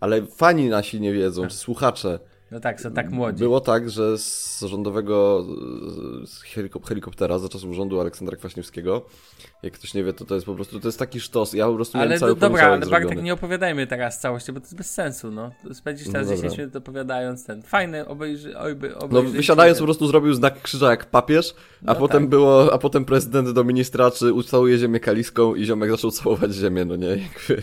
[0.00, 2.18] Ale fani nasi nie wiedzą, czy słuchacze.
[2.50, 3.38] No tak, są tak młodzi.
[3.38, 5.46] Było tak, że z rządowego
[6.26, 6.42] z
[6.86, 9.06] helikoptera za czasów rządu Aleksandra Kwaśniewskiego,
[9.62, 11.52] jak ktoś nie wie, to to jest po prostu, to jest taki sztos.
[11.52, 14.76] Ja po prostu ale cały dobra, ale Bartek, nie opowiadajmy teraz całości, bo to jest
[14.76, 15.50] bez sensu, no.
[15.72, 17.62] Spędzisz teraz no 10 minut opowiadając ten.
[17.62, 21.54] Fajny, obejrzy, obejrzy, No wysiadając po prostu zrobił znak krzyża jak papież,
[21.86, 22.30] a no potem tak.
[22.30, 26.84] było, a potem prezydent do ministra, czy ucałuje ziemię kaliską i ziomek zaczął całować ziemię,
[26.84, 27.08] no nie,
[27.48, 27.62] jakby...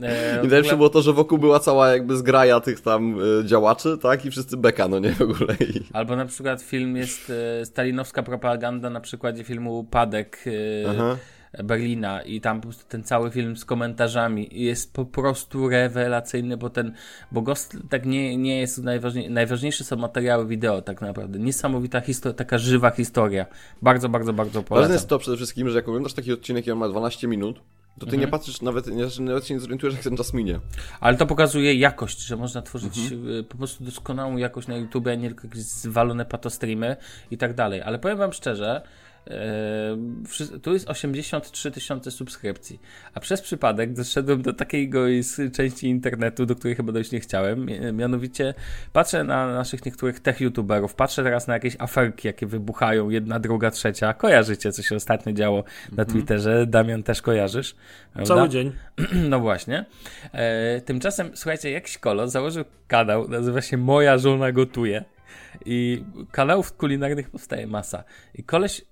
[0.00, 3.44] E, I najlepsze ogóle- było to, że wokół była cała jakby zgraja tych tam y,
[3.44, 4.24] działaczy, tak?
[4.24, 5.56] I wszyscy beka, no nie w ogóle.
[5.60, 5.82] I...
[5.92, 11.16] Albo na przykład film jest e, stalinowska propaganda na przykładzie filmu Upadek e.
[11.64, 16.70] Berlina i tam po prostu ten cały film z komentarzami jest po prostu rewelacyjny, bo
[16.70, 16.92] ten,
[17.32, 21.38] bo Ghost tak nie, nie jest najważniej, najważniejsze są materiały wideo tak naprawdę.
[21.38, 23.46] Niesamowita historia, taka żywa historia.
[23.82, 24.92] Bardzo, bardzo, bardzo Ważne polecam.
[24.92, 27.60] jest to przede wszystkim, że jak oglądasz taki odcinek i on ma 12 minut,
[27.98, 28.20] to ty Mhm.
[28.20, 30.60] nie patrzysz nawet, nie, nawet się nie zorientujesz, jak ten czas minie.
[31.00, 33.30] Ale to pokazuje jakość, że można tworzyć Mhm.
[33.30, 36.96] y, po prostu doskonałą jakość na YouTube, a nie tylko jakieś zwalone patostreamy
[37.30, 37.82] i tak dalej.
[37.82, 38.82] Ale powiem wam szczerze,
[40.62, 42.80] tu jest 83 tysiące subskrypcji,
[43.14, 45.00] a przez przypadek doszedłem do takiego
[45.52, 47.66] części internetu, do której chyba dojść nie chciałem.
[47.66, 48.54] Mi- Mianowicie
[48.92, 53.70] patrzę na naszych niektórych tech youtuberów, patrzę teraz na jakieś aferki, jakie wybuchają, jedna, druga,
[53.70, 54.14] trzecia.
[54.14, 56.66] Kojarzycie, co się ostatnio działo na Twitterze?
[56.66, 57.74] Damian, też kojarzysz?
[58.12, 58.34] prawda?
[58.34, 58.72] Cały dzień.
[59.30, 59.84] No właśnie.
[60.32, 65.04] E, tymczasem, słuchajcie, jakiś kolo założył kanał, nazywa się Moja żona gotuje.
[65.66, 68.04] I kanałów kulinarnych powstaje masa.
[68.34, 68.82] I koleś.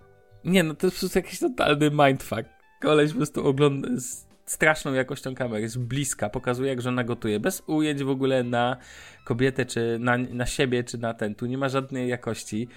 [0.45, 2.45] Nie, no to jest jakiś totalny mindfuck.
[2.81, 7.63] Koleś po prostu ogląda z straszną jakością kamery, z bliska, pokazuje jak żona gotuje, bez
[7.67, 8.77] ujęć w ogóle na
[9.25, 11.35] kobietę, czy na, na siebie, czy na ten.
[11.35, 12.69] Tu nie ma żadnej jakości.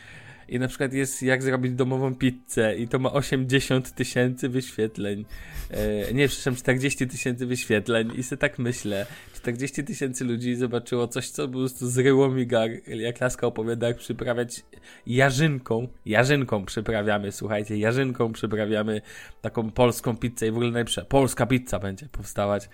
[0.54, 5.26] I na przykład jest jak zrobić domową pizzę i to ma 80 tysięcy wyświetleń.
[5.70, 9.06] E, nie, przepraszam, 40 tysięcy wyświetleń i sobie tak myślę.
[9.34, 13.98] 40 tysięcy ludzi zobaczyło coś, co po prostu zryło mi gar, jak Laska opowiada, jak
[13.98, 14.64] przyprawiać
[15.08, 15.88] jarzynką.
[16.06, 19.02] Jarzynką przyprawiamy, słuchajcie, jarzynką przyprawiamy
[19.42, 21.06] taką polską pizzę i w ogóle najlepsze.
[21.06, 22.70] Polska pizza będzie powstawać.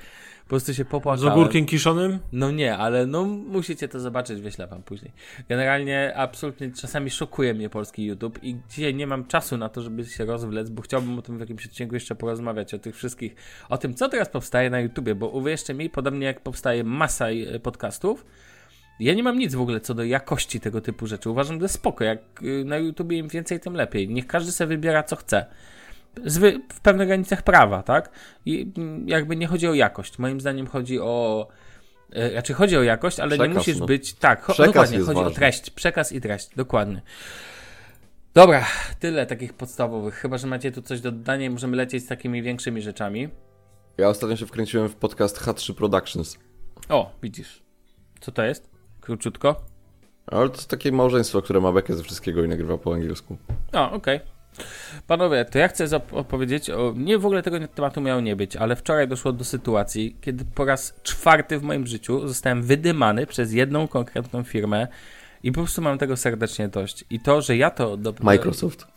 [0.50, 1.34] Po prostu się Z popłakałem.
[1.34, 2.20] ogórkiem kiszonym?
[2.32, 5.12] No nie, ale no musicie to zobaczyć, wyślę wam później.
[5.50, 10.06] Generalnie absolutnie czasami szokuje mnie polski YouTube i dzisiaj nie mam czasu na to, żeby
[10.06, 13.36] się rozwlec, bo chciałbym o tym w jakimś odcinku jeszcze porozmawiać, o tych wszystkich,
[13.70, 17.60] o tym, co teraz powstaje na YouTubie, bo uwierzcie mi, podobnie jak powstaje masa e,
[17.60, 18.26] podcastów,
[19.00, 21.30] ja nie mam nic w ogóle co do jakości tego typu rzeczy.
[21.30, 24.10] Uważam, że spoko, jak y, na YouTubie im więcej, tym lepiej.
[24.10, 25.46] Niech każdy sobie wybiera, co chce.
[26.26, 28.10] Zwy, w pewnych granicach prawa, tak?
[28.46, 28.72] I
[29.06, 30.20] jakby nie chodzi o jakość.
[30.20, 31.48] Moim zdaniem chodzi o.
[32.14, 33.86] e, Raczej chodzi o jakość, ale nie Przekaz, musisz no.
[33.86, 34.14] być.
[34.14, 35.36] Tak, Przekaz dokładnie, chodzi o ważny.
[35.36, 35.70] treść.
[35.70, 37.02] Przekaz i treść, dokładnie.
[38.34, 38.66] Dobra,
[39.00, 40.14] tyle takich podstawowych.
[40.16, 43.30] Chyba, że macie tu coś do dodania i możemy lecieć z takimi większymi rzeczami.
[43.98, 46.40] Ja ostatnio się wkręciłem w podcast H3 Productions.
[46.90, 47.64] O, widzisz.
[48.20, 48.70] Co to jest?
[49.02, 49.56] Króciutko.
[50.28, 53.38] Ale to jest takie małżeństwo, które ma bekę ze wszystkiego i nagrywa po angielsku.
[53.74, 54.20] O, okej.
[55.08, 56.94] Panowie, to ja chcę opowiedzieć o.
[56.98, 60.66] Nie w ogóle tego tematu miało nie być, ale wczoraj doszło do sytuacji, kiedy po
[60.66, 64.88] raz czwarty w moim życiu zostałem wydymany przez jedną konkretną firmę
[65.44, 67.06] i po prostu mam tego serdecznie dość.
[67.10, 67.98] I to, że ja to.
[67.98, 68.14] Do...
[68.22, 68.88] Microsoft.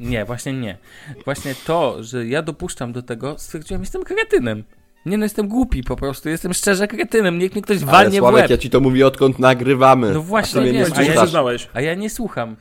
[0.00, 0.78] Nie, właśnie nie.
[1.24, 4.64] Właśnie to, że ja dopuszczam do tego, stwierdziłem, jestem kretynem.
[5.06, 8.20] Nie no, jestem głupi po prostu, jestem szczerze kretynem, niech mnie ktoś Ale walnie w
[8.20, 8.50] Sławek, łeb.
[8.50, 10.12] ja ci to mówię odkąd nagrywamy.
[10.12, 12.56] No A właśnie, mnie wiem, nie a ja a ja nie słucham.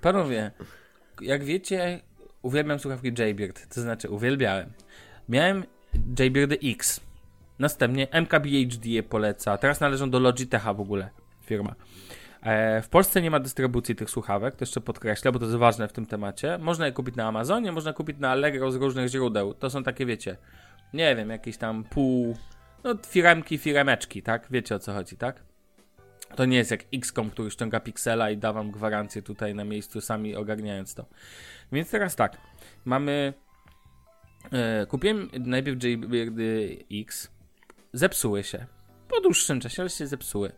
[0.00, 0.50] Panowie,
[1.22, 2.00] jak wiecie,
[2.42, 4.72] uwielbiam słuchawki Jaybird, to znaczy uwielbiałem.
[5.28, 5.64] Miałem
[6.18, 7.00] Jaybirdy X.
[7.58, 9.58] Następnie MKBHD je poleca.
[9.58, 11.10] Teraz należą do Logitecha w ogóle,
[11.46, 11.74] firma.
[12.42, 15.88] E, w Polsce nie ma dystrybucji tych słuchawek, to jeszcze podkreślę, bo to jest ważne
[15.88, 16.58] w tym temacie.
[16.58, 19.54] Można je kupić na Amazonie, można kupić na Allegro z różnych źródeł.
[19.54, 20.36] To są takie, wiecie,
[20.94, 22.36] nie wiem, jakieś tam pół,
[22.84, 24.46] no firemki, firemeczki, tak?
[24.50, 25.47] Wiecie o co chodzi, tak?
[26.36, 30.00] To nie jest jak XCOM, który ściąga piksela i da wam gwarancję tutaj na miejscu,
[30.00, 31.06] sami ogarniając to.
[31.72, 32.38] Więc teraz tak,
[32.84, 33.32] mamy.
[34.52, 37.30] E, kupiłem najpierw Jaybirdy X,
[37.92, 38.66] zepsuły się.
[39.08, 40.52] Po dłuższym czasie, ale się zepsuły.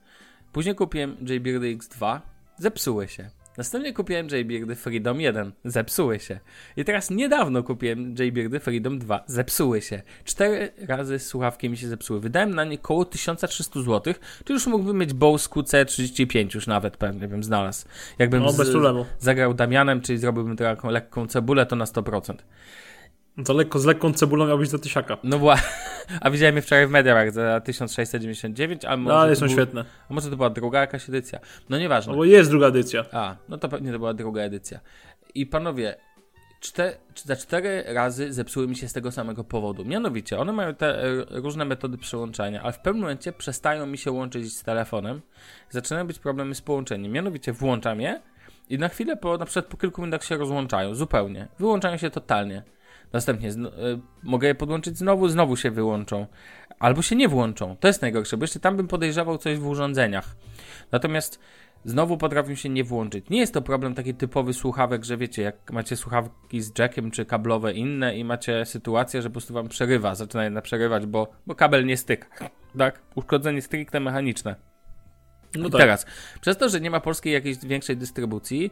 [0.53, 2.21] Później kupiłem Jaybirdy X2,
[2.57, 3.31] zepsuły się.
[3.59, 6.41] Następnie kupiłem Jaybirdy Freedom 1, zepsuły się.
[6.77, 10.03] I teraz niedawno kupiłem Jaybirdy Freedom 2, zepsuły się.
[10.25, 12.21] Cztery razy słuchawki mi się zepsuły.
[12.21, 17.29] Wydałem na nie koło 1300 zł, czy już mógłbym mieć Bose QC35 już nawet pewnie
[17.29, 17.87] bym znalazł.
[18.19, 18.57] Jakbym No, z-
[19.19, 22.35] zagrał Damianem, czyli zrobiłbym taką lekką cebulę, to na 100%.
[23.45, 25.17] To lekko, z lekką cebulą miałbyś do tysiaka.
[25.25, 25.69] No właśnie,
[26.21, 29.85] a widziałem je wczoraj w Mediamarkt za 1699, ale może, No, ale są był, świetne.
[30.11, 31.39] a może to była druga jakaś edycja.
[31.69, 32.13] No nieważne.
[32.13, 33.05] No bo jest druga edycja.
[33.13, 34.81] A, no to pewnie to była druga edycja.
[35.35, 35.97] I panowie,
[36.61, 39.85] czte, za cztery razy zepsuły mi się z tego samego powodu.
[39.85, 44.11] Mianowicie, one mają te e, różne metody przyłączania, ale w pewnym momencie przestają mi się
[44.13, 45.21] łączyć z telefonem.
[45.71, 47.13] Zaczynają być problemy z połączeniem.
[47.13, 48.21] Mianowicie włączam je
[48.69, 51.49] i na chwilę, po, na przykład po kilku minutach się rozłączają, zupełnie.
[51.59, 52.63] Wyłączają się totalnie.
[53.13, 53.55] Następnie y,
[54.23, 56.27] mogę je podłączyć znowu, znowu się wyłączą.
[56.79, 57.77] Albo się nie włączą.
[57.81, 60.37] To jest najgorsze, bo jeszcze tam bym podejrzewał coś w urządzeniach.
[60.93, 61.41] Natomiast
[61.85, 63.31] znowu potrafią się nie włączyć.
[63.31, 67.25] Nie jest to problem taki typowy słuchawek, że wiecie, jak macie słuchawki z jackiem czy
[67.25, 71.55] kablowe inne i macie sytuację, że po prostu wam przerywa, zaczyna jedna przerywać, bo, bo
[71.55, 72.29] kabel nie styka.
[72.79, 73.03] Tak?
[73.15, 74.55] Uszkodzenie stricte mechaniczne.
[75.55, 75.81] No I tak.
[75.81, 76.07] teraz,
[76.41, 78.71] przez to, że nie ma polskiej jakiejś większej dystrybucji,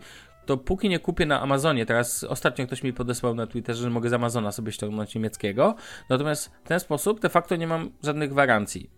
[0.49, 4.11] to póki nie kupię na Amazonie, teraz ostatnio ktoś mi podesłał na Twitterze, że mogę
[4.11, 5.75] z Amazona sobie ściągnąć niemieckiego,
[6.09, 8.91] natomiast w ten sposób de facto nie mam żadnych gwarancji.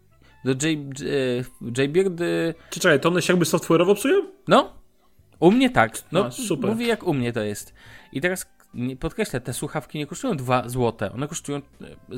[0.45, 4.23] Do J, J, Jbeard, y, Czy czekaj, to one się jakby software'owo psują?
[4.49, 4.73] no,
[5.41, 6.71] u mnie tak, no super.
[6.71, 7.75] mówię jak u mnie to jest.
[8.13, 8.47] I teraz
[9.01, 11.63] podkreślę, te słuchawki nie kosztują 2 złote, one kosztują, e,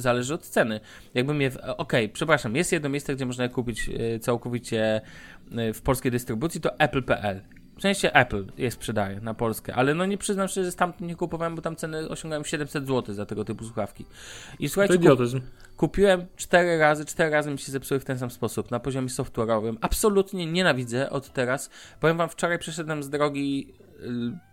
[0.01, 0.81] zależy od ceny.
[1.15, 5.01] Jakbym je, e, okej, przepraszam, jest jedno miejsce, gdzie można je kupić e, całkowicie
[5.57, 7.62] e, w polskiej dystrybucji, to apple.pl.
[7.79, 11.17] W sensie Apple je sprzedaje na Polskę, ale no nie przyznam się, że stamtąd nie
[11.17, 14.07] kupowałem, bo tam ceny osiągają 700 zł za tego typu słuchawki.
[14.59, 15.19] I słuchajcie, kup,
[15.77, 19.77] kupiłem cztery razy, cztery razy mi się zepsuły w ten sam sposób, na poziomie software'owym.
[19.81, 21.71] Absolutnie nienawidzę od teraz.
[22.01, 24.07] Powiem wam, wczoraj przeszedłem z drogi y,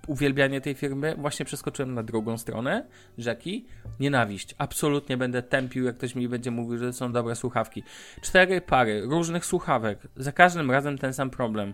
[0.08, 2.86] uwielbianie tej firmy, właśnie przeskoczyłem na drugą stronę
[3.18, 3.66] rzeki.
[4.00, 4.56] Nienawiść.
[4.58, 7.84] Absolutnie będę tępił, jak ktoś mi będzie mówił, że to są dobre słuchawki.
[8.22, 11.74] Cztery pary różnych słuchawek, za każdym razem ten sam problem.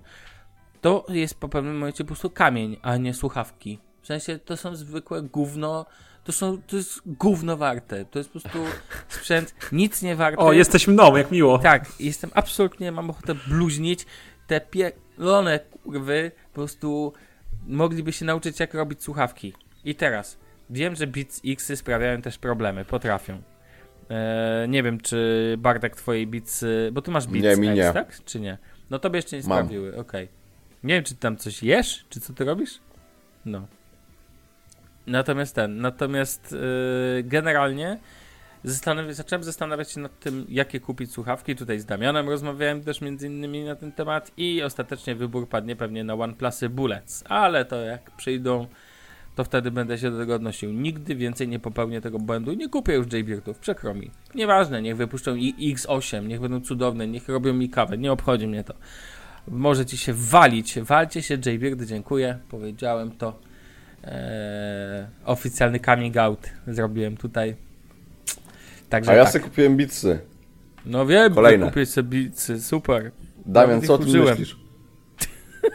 [0.82, 3.80] To jest po pewnym momencie po prostu kamień, a nie słuchawki.
[4.02, 5.86] W sensie to są zwykłe gówno,
[6.24, 8.06] to są, to jest gówno warte.
[8.06, 8.60] To jest po prostu
[9.08, 10.38] sprzęt nic nie warte.
[10.40, 11.60] O, jesteś mną, jak miło.
[11.60, 14.06] Tak, jestem absolutnie, mam ochotę bluźnić.
[14.48, 17.14] Te pierdolone kurwy po prostu
[17.68, 19.54] mogliby się nauczyć jak robić słuchawki.
[19.84, 20.38] I teraz,
[20.70, 23.42] wiem, że Beats X sprawiają też problemy, potrafią.
[24.10, 27.94] Eee, nie wiem, czy Bartek twojej Beats, bo ty masz Beats Nie, mi X, nie.
[27.94, 28.24] tak?
[28.26, 28.58] Czy nie?
[28.90, 29.58] No tobie jeszcze nie Mam.
[29.66, 30.30] sprawiły, okej.
[30.86, 32.80] Nie wiem, czy tam coś jesz, czy co ty robisz?
[33.46, 33.68] No.
[35.08, 38.00] Natomiast ten, natomiast yy, generalnie
[38.66, 41.56] zastanaw- zacząłem zastanawiać się nad tym, jakie kupić słuchawki.
[41.56, 46.04] Tutaj z Damianem rozmawiałem też między innymi na ten temat i ostatecznie wybór padnie pewnie
[46.04, 48.68] na OnePlusy Bullets, ale to jak przyjdą,
[49.36, 50.74] to wtedy będę się do tego odnosił.
[50.74, 54.12] Nigdy więcej nie popełnię tego błędu nie kupię już JBeardów, przykro mi.
[54.36, 58.64] Nieważne, niech wypuszczą i X8, niech będą cudowne, niech robią mi kawę, nie obchodzi mnie
[58.64, 58.74] to.
[59.48, 63.40] Możecie się walić, walcie się JBeard, dziękuję, powiedziałem to.
[64.04, 64.12] Eee,
[65.26, 67.56] oficjalny coming out zrobiłem tutaj.
[68.90, 69.34] Także A ja tak.
[69.34, 70.20] sobie kupiłem bitsy.
[70.86, 71.66] No wiem, Kolejne.
[71.68, 73.12] kupię sobie bicy, super.
[73.46, 74.30] Damian, co użyłem.
[74.30, 74.58] myślisz?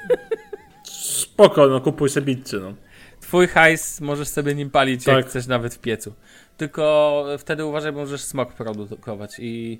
[1.22, 2.74] Spoko, no kupuj sobie bitcy, no.
[3.20, 5.26] Twój hajs możesz sobie nim palić, jak Tak.
[5.26, 6.14] chcesz nawet w piecu.
[6.56, 9.78] Tylko wtedy uważaj, bo możesz smog produkować i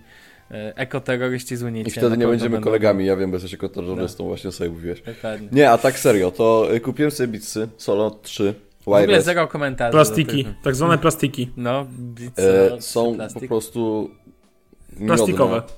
[0.76, 4.52] ekoterroryści z Unii I wtedy nie będziemy będą- kolegami, ja wiem, bo jesteś ekoterrorystą, właśnie
[4.52, 5.00] sobie mówiłeś.
[5.02, 5.48] Dokładnie.
[5.52, 9.24] Nie, a tak serio, to y, kupiłem sobie bitsy Solo 3 W ogóle wireless.
[9.24, 9.92] zero komentarzy.
[9.92, 11.50] Plastiki, tak zwane plastiki.
[11.56, 13.42] No, bicy, E, są plastik.
[13.42, 14.10] po prostu
[15.06, 15.54] Plastikowe.
[15.54, 15.68] miodne.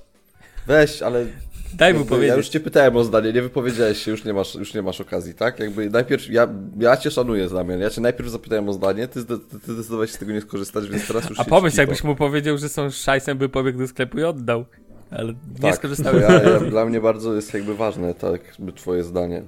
[0.67, 1.27] Weź, ale
[1.75, 2.37] Daj mu jakby, ja powiedzieć.
[2.37, 5.35] już cię pytałem o zdanie, nie wypowiedziałeś się, już nie masz, już nie masz okazji,
[5.35, 5.61] tak?
[5.61, 9.39] Jakby najpierw, ja, ja cię szanuję, Damian, ja cię najpierw zapytałem o zdanie, ty, ty,
[9.67, 12.59] ty zdecydowałeś się z tego nie skorzystać, więc teraz już A pomyśl, jakbyś mu powiedział,
[12.59, 14.65] że są szajsem, by pobiegł do sklepu i oddał.
[15.11, 16.23] Ale nie Tak, to skorzystałem.
[16.23, 19.43] ja, ja, dla mnie bardzo jest jakby ważne, tak, jakby twoje zdanie.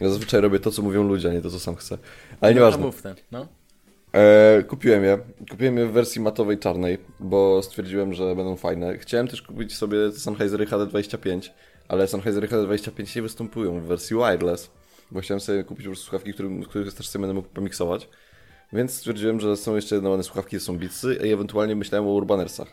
[0.00, 1.98] Ja zazwyczaj robię to, co mówią ludzie, a nie to, co sam chcę.
[2.40, 2.84] Ale No, nieważne.
[2.84, 3.46] mów ten, no.
[4.12, 5.18] E, kupiłem je.
[5.50, 8.98] Kupiłem je w wersji matowej czarnej, bo stwierdziłem, że będą fajne.
[8.98, 11.50] Chciałem też kupić sobie Sennheisery HD25,
[11.88, 14.70] ale Sennheisery HD25 nie występują w wersji wireless,
[15.10, 18.08] bo chciałem sobie kupić prostu słuchawki, którym, których też sobie będę mógł pomiksować.
[18.72, 22.68] Więc stwierdziłem, że są jeszcze jedne słuchawki, są Beatsy i ewentualnie myślałem o Urbanersach.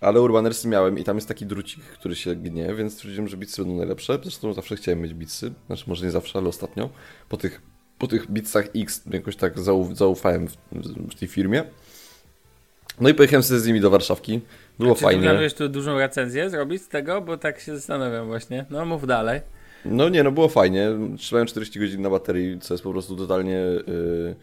[0.00, 3.62] Ale Urbanersy miałem i tam jest taki drucik, który się gnie, więc stwierdziłem, że Beatsy
[3.62, 4.18] będą najlepsze.
[4.22, 6.90] Zresztą zawsze chciałem mieć Beatsy, znaczy może nie zawsze, ale ostatnio.
[7.28, 7.62] Po tych,
[7.98, 10.56] po tych Beatsach X jakoś tak zauf zaufałem w,
[11.10, 11.64] w tej firmie.
[13.00, 14.40] No i pojechałem sobie z nimi do Warszawki.
[14.78, 15.20] Było Czy fajnie.
[15.20, 17.20] ty planujesz tu dużą recenzję zrobić z tego?
[17.20, 18.66] Bo tak się zastanawiam właśnie.
[18.70, 19.40] No mów dalej.
[19.84, 20.88] No nie, no było fajnie.
[21.18, 24.34] Trzymałem 40 godzin na baterii, co jest po prostu totalnie yy,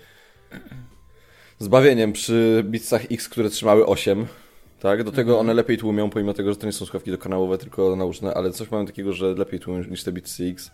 [1.60, 4.26] zbawieniem przy Beatsach X, które trzymały 8.
[4.80, 7.96] Tak, do tego one lepiej tłumią, pomimo tego, że to nie są słuchawki dokanałowe, tylko
[7.96, 10.72] nauczne, ale coś mają takiego, że lepiej tłumią niż te Beatsy X.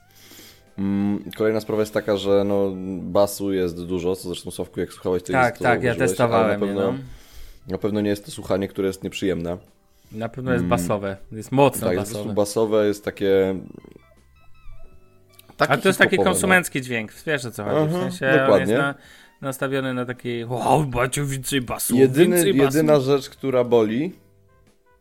[0.78, 5.24] Mm, kolejna sprawa jest taka, że no, basu jest dużo, co zresztą Sławku, jak słuchałeś,
[5.24, 6.98] to tak, jest to tak, ja testowałem na je, pewno, no.
[7.68, 9.58] na pewno nie jest to słuchanie, które jest nieprzyjemne.
[10.12, 11.18] Na pewno jest basowe.
[11.32, 12.36] Jest mocno tak, jest po basowe.
[12.36, 13.56] prostu basowe, jest takie...
[15.58, 16.24] A to jest taki no.
[16.24, 17.76] konsumencki dźwięk, wiesz o co chodzi.
[17.76, 18.74] Aha, w sensie on dokładnie.
[18.74, 18.96] jest na,
[19.42, 22.78] nastawiony na taki wow, bacie więcej basu, Jedyny, więcej basu.
[22.78, 24.14] jedyna rzecz, która boli,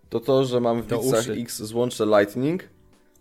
[0.09, 1.33] to to, że mam w uszy.
[1.33, 2.69] X złącze Lightning,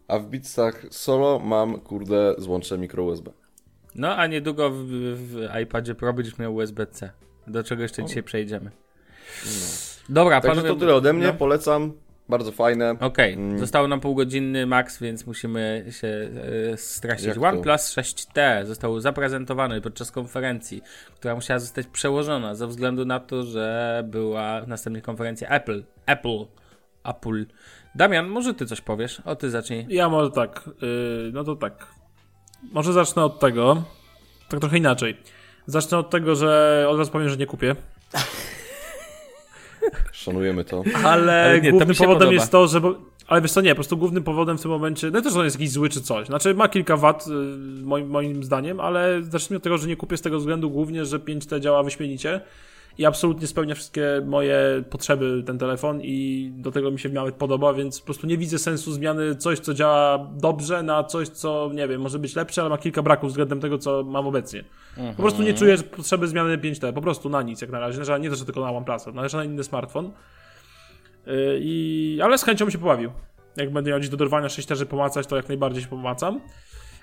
[0.10, 3.32] a w Beatsach Solo mam, kurde, złącze micro USB.
[3.96, 7.12] No, a niedługo w, w iPadzie Pro będziesz miał USB-C.
[7.48, 8.72] Do czego jeszcze dzisiaj przejdziemy.
[10.10, 10.70] Dobra, Także panowie...
[10.74, 11.34] to tyle ode mnie, no.
[11.34, 11.94] polecam.
[12.30, 12.96] Bardzo fajne.
[13.00, 13.60] Okej, Mm.
[13.60, 16.08] zostało nam półgodzinny max, więc musimy się
[17.04, 17.28] e.
[17.28, 17.42] Jak to?
[17.42, 20.82] OnePlus 6T został zaprezentowany podczas konferencji,
[21.16, 25.84] która musiała zostać przełożona ze względu na to, że była następnie konferencja Apple.
[26.06, 26.46] Apple.
[27.04, 27.46] Apple.
[27.96, 29.22] Damian, może ty coś powiesz?
[29.26, 29.86] O, ty zacznij.
[29.90, 31.88] Ja może tak, yy, no to tak.
[32.72, 33.84] Może zacznę od tego,
[34.50, 35.18] tak trochę inaczej.
[35.68, 37.76] Zacznę od tego, że od razu powiem, że nie kupię.
[40.12, 40.84] Szanujemy to.
[41.04, 42.34] Ale, Ale nie, to głównym się powodem podoba.
[42.34, 42.82] jest to, że.
[42.82, 42.96] Bo,
[43.28, 45.12] ale wiesz co, nie, po prostu głównym powodem w tym momencie.
[45.12, 46.28] No też on jest jakiś zły czy coś.
[46.28, 47.32] Znaczy ma kilka wad, y,
[47.84, 51.20] moim, moim zdaniem, ale zacznijmy od tego, że nie kupię z tego względu głównie, że
[51.20, 52.42] 5T działa wyśmienicie
[53.00, 57.32] i absolutnie spełnia wszystkie moje potrzeby ten telefon i do tego mi się w miarę
[57.32, 61.70] podoba, więc po prostu nie widzę sensu zmiany coś, co działa dobrze na coś, co
[61.74, 64.64] nie wiem, może być lepsze, ale ma kilka braków względem tego, co mam obecnie.
[65.16, 68.22] Po prostu nie czuję potrzeby zmiany 5T, po prostu na nic jak na razie, Znaczy,
[68.22, 70.06] nie to, że tylko na OnePlusa, na na inny smartfon.
[71.26, 73.12] Yy, I, ale z chęcią się pobawił.
[73.58, 76.42] Jak będę miał gdzieś do dorwania 6 terzy pomacać, to jak najbardziej się pomacam.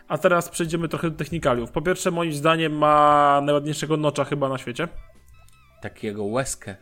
[0.09, 1.71] A teraz przejdziemy trochę do technikaliów.
[1.71, 4.89] Po pierwsze, moim zdaniem ma najładniejszego nocza chyba na świecie.
[5.83, 6.77] Takiego łezkę.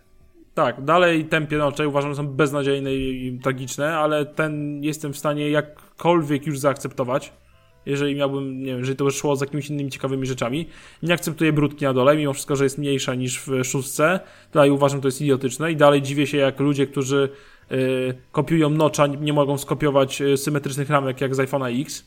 [0.55, 5.51] Tak, dalej tempie nocze uważam, że są beznadziejne i tragiczne, ale ten jestem w stanie
[5.51, 7.33] jakkolwiek już zaakceptować.
[7.87, 10.69] Jeżeli miałbym, nie wiem, jeżeli to szło z jakimiś innymi ciekawymi rzeczami.
[11.03, 14.21] Nie akceptuję brudki na dole, mimo wszystko, że jest mniejsza niż w szóstce.
[14.53, 17.29] Dalej uważam, to jest idiotyczne i dalej dziwię się, jak ludzie, którzy
[17.73, 22.07] y, kopiują nocza, nie mogą skopiować y, symetrycznych ramek jak z iPhone'a X.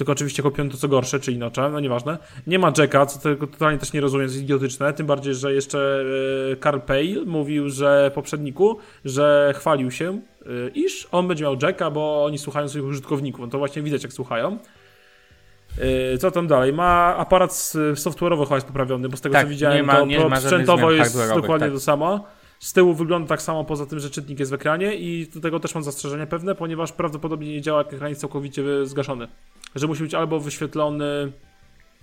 [0.00, 2.18] Tylko oczywiście kopiują to co gorsze, czyli nocza, no nieważne.
[2.46, 4.92] Nie ma jacka, co tego totalnie też nie rozumiem, jest idiotyczne.
[4.92, 6.04] Tym bardziej, że jeszcze
[6.52, 11.90] y, Carl Pale mówił, że poprzedniku, że chwalił się, y, iż on będzie miał jacka,
[11.90, 13.40] bo oni słuchają swoich użytkowników.
[13.40, 14.58] No to właśnie widać, jak słuchają.
[16.14, 16.72] Y, Co tam dalej?
[16.72, 17.50] Ma aparat
[17.94, 20.92] software'owo chyba jest poprawiony, bo z tego Tak, co widziałem, ma- to nie ma sprzętowo
[20.92, 21.74] jest dokładnie tak.
[21.74, 22.24] to samo.
[22.58, 25.60] Z tyłu wygląda tak samo, poza tym, że czytnik jest w ekranie i do tego
[25.60, 29.28] też mam zastrzeżenia pewne, ponieważ prawdopodobnie nie działa, jak ekran jest całkowicie zgaszony.
[29.74, 31.32] Że musi być albo wyświetlony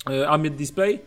[0.10, 1.00] e, ambient display,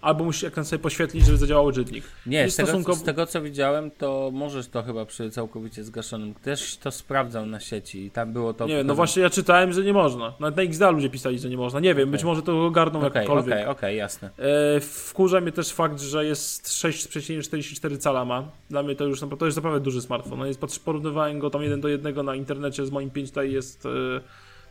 [0.00, 2.04] albo musi ekran sobie poświetlić, żeby zadziałał czytnik.
[2.26, 5.84] Nie, I z tego, stosunkowo- z tego co widziałem, to możesz to chyba przy całkowicie
[5.84, 6.34] zgaszonym.
[6.34, 8.66] Też to sprawdzał na sieci i tam było to.
[8.66, 10.34] Nie no właśnie ja czytałem, że nie można.
[10.40, 11.80] Nawet na XDA ludzie pisali, że nie można.
[11.80, 13.54] Nie wiem, być może to ogarną Okej, jakkolwiek.
[13.54, 14.30] okej, okej, jasne.
[14.76, 18.48] E, Wkurza mnie też fakt, że jest 6,44 cala ma.
[18.70, 20.38] Dla mnie to już to jest naprawdę duży smartfon.
[20.38, 23.86] No jest, porównywałem go tam jeden do jednego na internecie z moim 5T i jest,
[23.86, 23.88] e,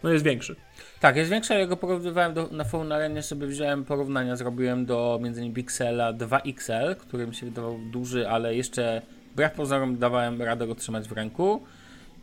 [0.04, 0.56] no jest większy.
[1.00, 5.20] Tak, jest większa, ja go porównywałem do, na Phone Arenie, sobie wziąłem porównania, zrobiłem do
[5.26, 10.76] innymi Pixela 2XL, który mi się wydawał duży, ale jeszcze wbrew pozorom dawałem radę go
[10.76, 11.64] trzymać w ręku.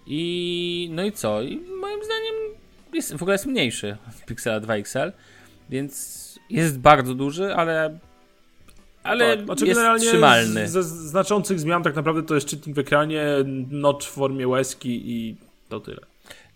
[0.07, 1.43] I no i co?
[1.43, 2.35] I moim zdaniem
[2.93, 5.13] jest, w ogóle jest mniejszy od Pixela 2XL,
[5.71, 7.99] więc jest bardzo duży, ale
[9.03, 9.45] ale tak.
[9.45, 10.69] Znaczy jest generalnie trzymalny.
[10.69, 13.25] Ze znaczących zmian tak naprawdę to jest czytnik w ekranie,
[13.71, 15.37] notch w formie łezki i
[15.69, 16.01] to tyle.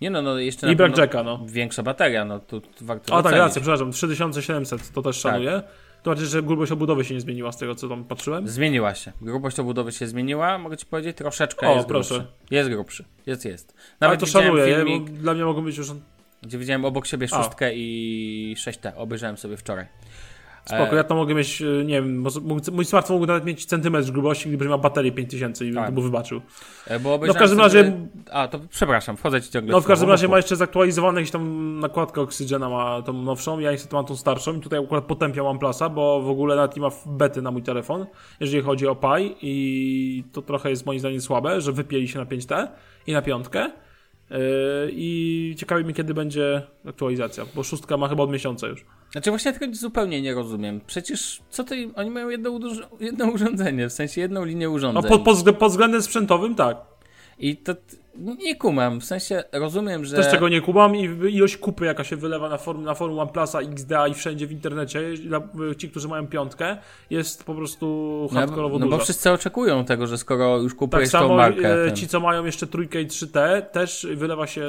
[0.01, 1.47] Nie no, no jeszcze I na pewno jacka, no.
[1.47, 5.33] większa bateria, no to, to warto A tak, racja, przepraszam, 3700 to też Tak.
[5.33, 5.63] szanuję.
[6.03, 8.49] To znaczy, że grubość obudowy się nie zmieniła z tego, co tam patrzyłem.
[8.49, 9.13] Zmieniła się.
[9.23, 10.59] Grubość obudowy się zmieniła.
[10.59, 12.15] Mogę ci powiedzieć, troszeczkę O, jest proszę.
[12.15, 12.33] grubszy.
[12.51, 13.05] Jest grubszy.
[13.27, 13.75] Jest, jest.
[13.77, 15.89] Ale Nawet to widziałem szanuję, filmik, dla mnie mogą być już...
[16.43, 17.43] gdzie widziałem obok siebie A.
[17.43, 18.93] szóstkę i 6T.
[18.97, 19.87] Obejrzałem sobie wczoraj.
[20.65, 22.25] Spoko, ja to mogę mieć, e, nie wiem,
[22.73, 25.95] mój smartfon mógł nawet mieć centymetr grubści, gdyby miał baterię 5000 i Tak.
[25.95, 26.41] bym wybaczył.
[26.87, 27.83] e, Bo obejrzałem każdym sobie...
[27.83, 31.31] razie- A, to przepraszam, wchodzę ci ciągle No w każdym razie ma jeszcze zaktualizowane jakąś
[31.31, 35.47] tam nakładkę Oxygena ma tą nowszą, ja niestety mam tą starszą i tutaj akurat potępiam
[35.47, 38.07] OnePlusa, bo w ogóle nawet nie ma bety na mój telefon,
[38.41, 42.25] jeżeli chodzi o Pi i to trochę jest moim zdaniem słabe, że wypieli się na
[42.27, 42.69] 5T
[43.07, 43.71] i na piątkę.
[44.31, 44.37] Yy,
[44.93, 48.85] I ciekawi mnie, kiedy będzie aktualizacja, bo szóstka ma chyba od miesiąca już.
[49.13, 50.81] Znaczy właśnie tego zupełnie nie rozumiem.
[50.87, 51.75] Przecież co to...
[51.95, 52.59] Oni mają jedno,
[53.01, 55.03] jedno urządzenie, w sensie jedną linię No urządzeń.
[55.03, 56.77] pod, pod, pod względem sprzętowym tak.
[57.39, 57.75] I to...
[58.19, 60.17] Nie kumam, w sensie rozumiem, że...
[60.17, 61.03] Też czego nie kumam i
[61.35, 65.01] ilość kupy, jaka się wylewa na forum, na forum OnePlusa, XDA i wszędzie w internecie,
[65.79, 66.77] ci, którzy mają piątkę,
[67.11, 69.05] jest po prostu No, hardkorowo no bo duża.
[69.05, 71.83] wszyscy oczekują tego, że skoro już Tak kupujesz tą samo markę...
[71.83, 74.63] e, ten- ci, co mają jeszcze trójkę i 3T, też wylewa się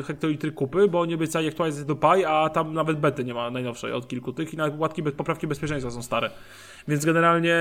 [0.00, 3.50] e, hektolitry kupy, bo nie obiecali aktualizacji do Pi, a tam nawet bety nie ma
[3.50, 6.30] najnowszej od kilku tych i nawet łatki, poprawki bezpieczeństwa są stare.
[6.88, 7.56] Więc generalnie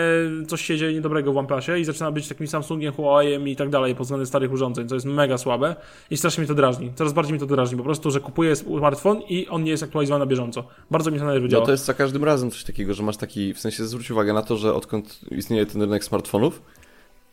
[0.48, 3.96] coś się dzieje niedobrego w OnePlusie i zaczyna być takim Samsungiem, Huawei'em i tak dalej
[3.96, 5.76] pod względem starych urządzeń, co jest mega słabe
[6.10, 6.92] i strasznie mnie to drażni.
[6.96, 10.26] Coraz bardziej mi to drażni, po prostu, że kupuję smartfon i on nie jest aktualizowany
[10.26, 10.64] na bieżąco.
[10.92, 11.66] Bardzo mi to na nerwy No działa.
[11.66, 14.42] to jest za każdym razem coś takiego, że masz taki, w sensie zwróć uwagę na
[14.42, 16.62] to, że odkąd istnieje ten rynek smartfonów,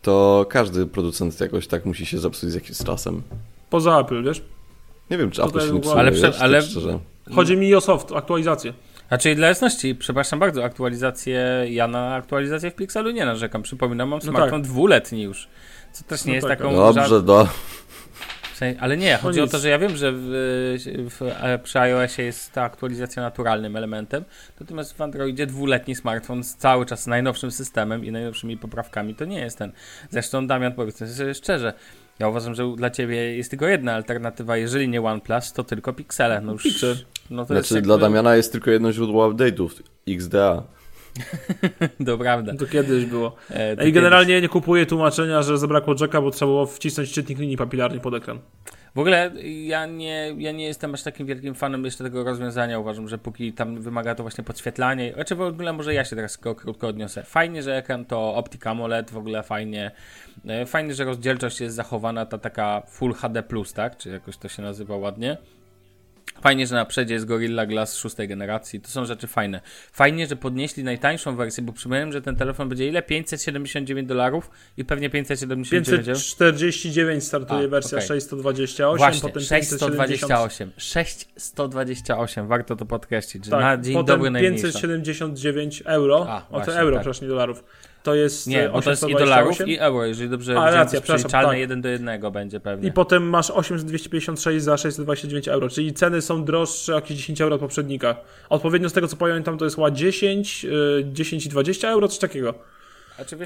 [0.02, 3.22] to każdy producent jakoś tak musi się zepsuć z jakimś czasem.
[3.70, 4.42] Poza Apple, wiesz?
[5.10, 6.98] Nie wiem, czy Apple się nie psuje, Ale wiesz, tak ale- szczerze.
[7.34, 8.72] Chodzi mi o soft, aktualizację.
[9.08, 13.62] Znaczy dla jasności, przepraszam bardzo, aktualizację, ja na aktualizację w Pixelu nie narzekam.
[13.62, 15.48] Przypominam, mam No smartfon dwuletni już.
[15.98, 16.76] Co też nie No jest tak, taką...
[16.76, 17.48] Dobrze, do...
[18.80, 19.52] Ale nie, chodzi No o nic.
[19.52, 20.18] to, że ja wiem, że w,
[21.10, 21.30] w,
[21.62, 24.24] przy iOSie jest ta aktualizacja naturalnym elementem,
[24.60, 29.40] natomiast w Androidzie dwuletni smartfon z cały czas najnowszym systemem i najnowszymi poprawkami to nie
[29.40, 29.72] jest ten.
[30.10, 31.72] Zresztą Damian, powiedz sobie szczerze,
[32.18, 36.40] ja uważam, że dla ciebie jest tylko jedna alternatywa, jeżeli nie OnePlus, to tylko Pixele.
[36.40, 36.64] No już.
[37.30, 39.70] No to jest Znaczy, jakby- dla Damiana jest tylko jedno źródło update'ów,
[40.08, 40.62] XDA.
[42.06, 42.54] To prawda.
[42.54, 43.36] To kiedyś było.
[43.50, 47.38] E, to I generalnie nie kupuję tłumaczenia, że zabrakło jacka, bo trzeba było wcisnąć czytnik
[47.38, 48.38] linii papilarnej pod ekran.
[48.94, 49.30] W ogóle
[49.66, 52.78] ja nie, ja nie jestem aż takim wielkim fanem jeszcze tego rozwiązania.
[52.78, 55.12] Uważam, że póki tam wymaga to właśnie podświetlanie.
[55.14, 57.22] Znaczy w ogóle może ja się teraz krótko odniosę.
[57.22, 59.90] Fajnie, że ekran to Optica AMOLED, w ogóle fajnie.
[60.46, 63.42] E, Fajnie, że rozdzielczość jest zachowana, ta taka Full HD+,
[63.74, 63.96] tak?
[63.96, 65.36] Czy jakoś to się nazywa ładnie.
[66.40, 68.80] Fajnie, że na przedzie jest Gorilla Glass szóstej generacji.
[68.80, 69.60] To są rzeczy fajne.
[69.92, 73.02] Fajnie, że podnieśli najtańszą wersję, bo przypomniałem, że ten telefon będzie ile?
[73.02, 76.06] 579 dolarów i pewnie 579.
[76.06, 78.08] 549 startuje A, wersja okej.
[78.08, 80.20] 628, Właśnie, potem 570.
[80.20, 80.70] 628.
[80.76, 84.66] 628, warto to podkreślić, że Tak, na dzień potem dobry najmniejsza.
[84.66, 86.26] 579 euro.
[86.28, 87.00] A, o to euro, tak.
[87.00, 87.64] przepraszam, nie dolarów.
[88.02, 89.18] To jest Nie, bo to jest i 828.
[89.18, 91.58] dolarów i euro, jeżeli dobrze A, racja, przeliczalne tak.
[91.58, 92.88] 1 do 1 będzie pewnie.
[92.88, 97.54] I potem masz 8256 za 629 euro, czyli ceny są droższe o jakieś 10 euro
[97.54, 98.16] od poprzednika.
[98.48, 102.18] Odpowiednio z tego co pamiętam to jest chyba 10, y, 10 i 20 euro, coś
[102.18, 102.54] takiego.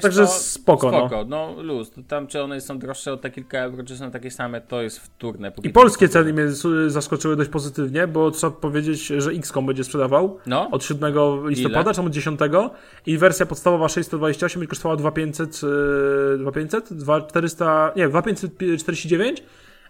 [0.01, 0.97] Także co, spoko, no.
[0.97, 1.55] spoko, no.
[1.61, 1.91] luz.
[1.91, 4.81] To Tam czy one są droższe o te kilka euro, czy są takie same, to
[4.81, 5.51] jest wtórne.
[5.63, 6.47] I to- polskie ceny mnie
[6.87, 12.01] zaskoczyły dość pozytywnie, bo trzeba powiedzieć, że XCOM będzie sprzedawał No, od 7 listopada, czy
[12.01, 12.39] od 10
[13.05, 15.61] i wersja podstawowa 628 będzie kosztowała 2500,
[16.33, 19.43] y, 2500, 2400, nie, 2549,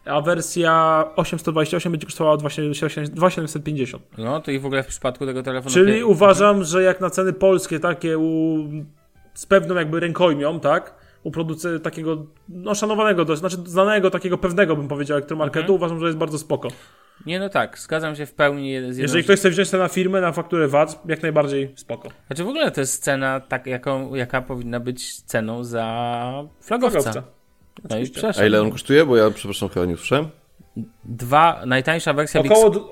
[0.05, 4.03] a wersja 828 będzie kosztowała 2750.
[4.17, 5.73] no to i w ogóle w przypadku tego telefonu...
[5.73, 8.57] Czyli pie- uważam, że jak na ceny polskie takie u,
[9.33, 10.95] z pewną jakby rękojmią, tak?
[11.23, 15.75] U producy takiego, no szanowanego dość, znaczy znanego, takiego pewnego bym powiedział elektromarketu, Mhm.
[15.75, 16.67] uważam, że jest bardzo spoko.
[17.25, 20.31] Nie, no tak, zgadzam się w pełni Jeżeli ktoś chce wziąć to na firmę, na
[20.31, 22.09] fakturę VAT, jak najbardziej spoko.
[22.27, 27.01] Znaczy w ogóle to jest cena, tak, jaką, jaka powinna być ceną za flagowca.
[27.01, 27.23] Flagowca.
[27.89, 28.41] No i Oczywiście.
[28.43, 29.05] A ile on kosztuje?
[29.05, 30.27] Bo ja, przepraszam, chyba nie usłyszałem.
[31.05, 32.69] Dwa, najtańsza wersja Około...
[32.71, 32.83] Big...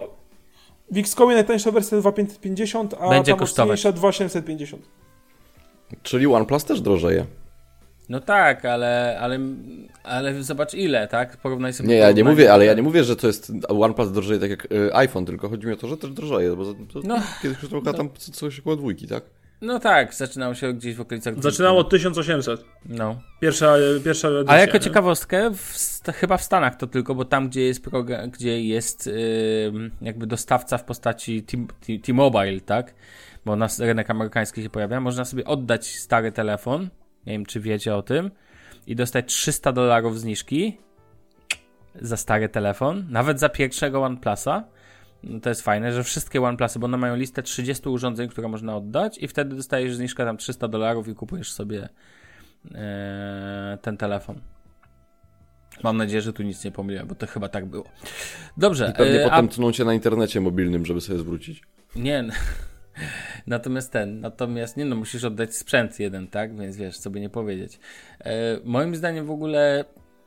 [0.91, 3.69] W Xcomie najtańsza wersja 2550, a Będzie ta kosztować.
[3.69, 4.85] mocniejsza 2750.
[6.03, 7.25] Czyli OnePlus też drożeje.
[8.09, 9.39] No tak, ale, ale,
[10.03, 11.37] ale zobacz ile, tak?
[11.37, 14.39] Porównaj sobie Nie, ja nie mówię, ale ja nie mówię, że to jest OnePlus drożeje
[14.39, 17.07] tak jak y, iPhone, tylko chodzi mi o to, że też drożeje, bo to, to
[17.07, 17.17] No.
[17.41, 19.23] kiedyś kosztowało tam co- coś około dwójki, tak?
[19.61, 21.41] No tak, zaczynało się gdzieś w okolicach...
[21.43, 22.65] Zaczynało od 1800.
[22.85, 23.21] No.
[23.39, 24.53] Pierwsza, pierwsza edycja.
[24.53, 24.79] A jako nie?
[24.79, 25.77] ciekawostkę, w,
[26.13, 27.85] chyba w Stanach to tylko, bo tam, gdzie jest,
[28.31, 29.07] gdzie jest
[29.67, 31.43] ym, jakby dostawca w postaci
[32.03, 32.93] T-Mobile, tak?
[33.45, 36.89] Bo na rynek amerykański się pojawia, można sobie oddać stary telefon,
[37.25, 38.31] nie wiem, czy wiecie o tym,
[38.87, 40.77] i dostać 300 dolarów zniżki
[41.95, 44.63] za stary telefon, nawet za pierwszego OnePlusa.
[45.23, 48.75] No to jest fajne, że wszystkie OnePlusy, bo one mają listę 30 urządzeń, które można
[48.77, 51.89] oddać i wtedy dostajesz zniżkę tam 300 dolarów i kupujesz sobie
[52.75, 54.41] e, ten telefon.
[55.83, 57.85] Mam nadzieję, że tu nic nie pomyliłem, bo to chyba tak było.
[58.57, 58.91] Dobrze.
[58.95, 61.63] I pewnie e, potem tną cię na internecie mobilnym, żeby sobie zwrócić.
[61.95, 62.17] Nie.
[62.17, 62.31] n-
[63.47, 66.57] Natomiast ten, natomiast nie no, musisz oddać sprzęt jeden, tak?
[66.57, 67.79] Więc wiesz, co by nie powiedzieć.
[68.19, 69.85] E, moim zdaniem w ogóle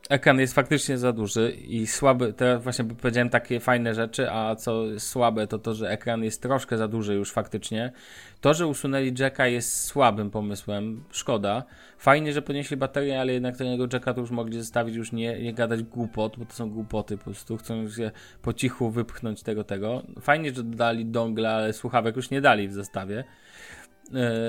[0.09, 4.85] ekran jest faktycznie za duży i słaby, teraz właśnie powiedziałem takie fajne rzeczy, a co
[4.99, 7.93] słabe to to, że ekran jest troszkę za duży już faktycznie.
[8.41, 11.65] To, że usunęli jacka jest słabym pomysłem, szkoda.
[11.99, 15.55] Fajnie, że podnieśli baterię, ale jednak tego jacka to już mogli zostawić, już nie, nie
[15.55, 18.11] gadać głupot, bo to są głupoty po prostu, chcą się
[18.43, 20.03] po cichu wypchnąć tego, tego.
[20.21, 23.25] Fajnie, że dodali dongle, ale słuchawek już nie dali w zestawie.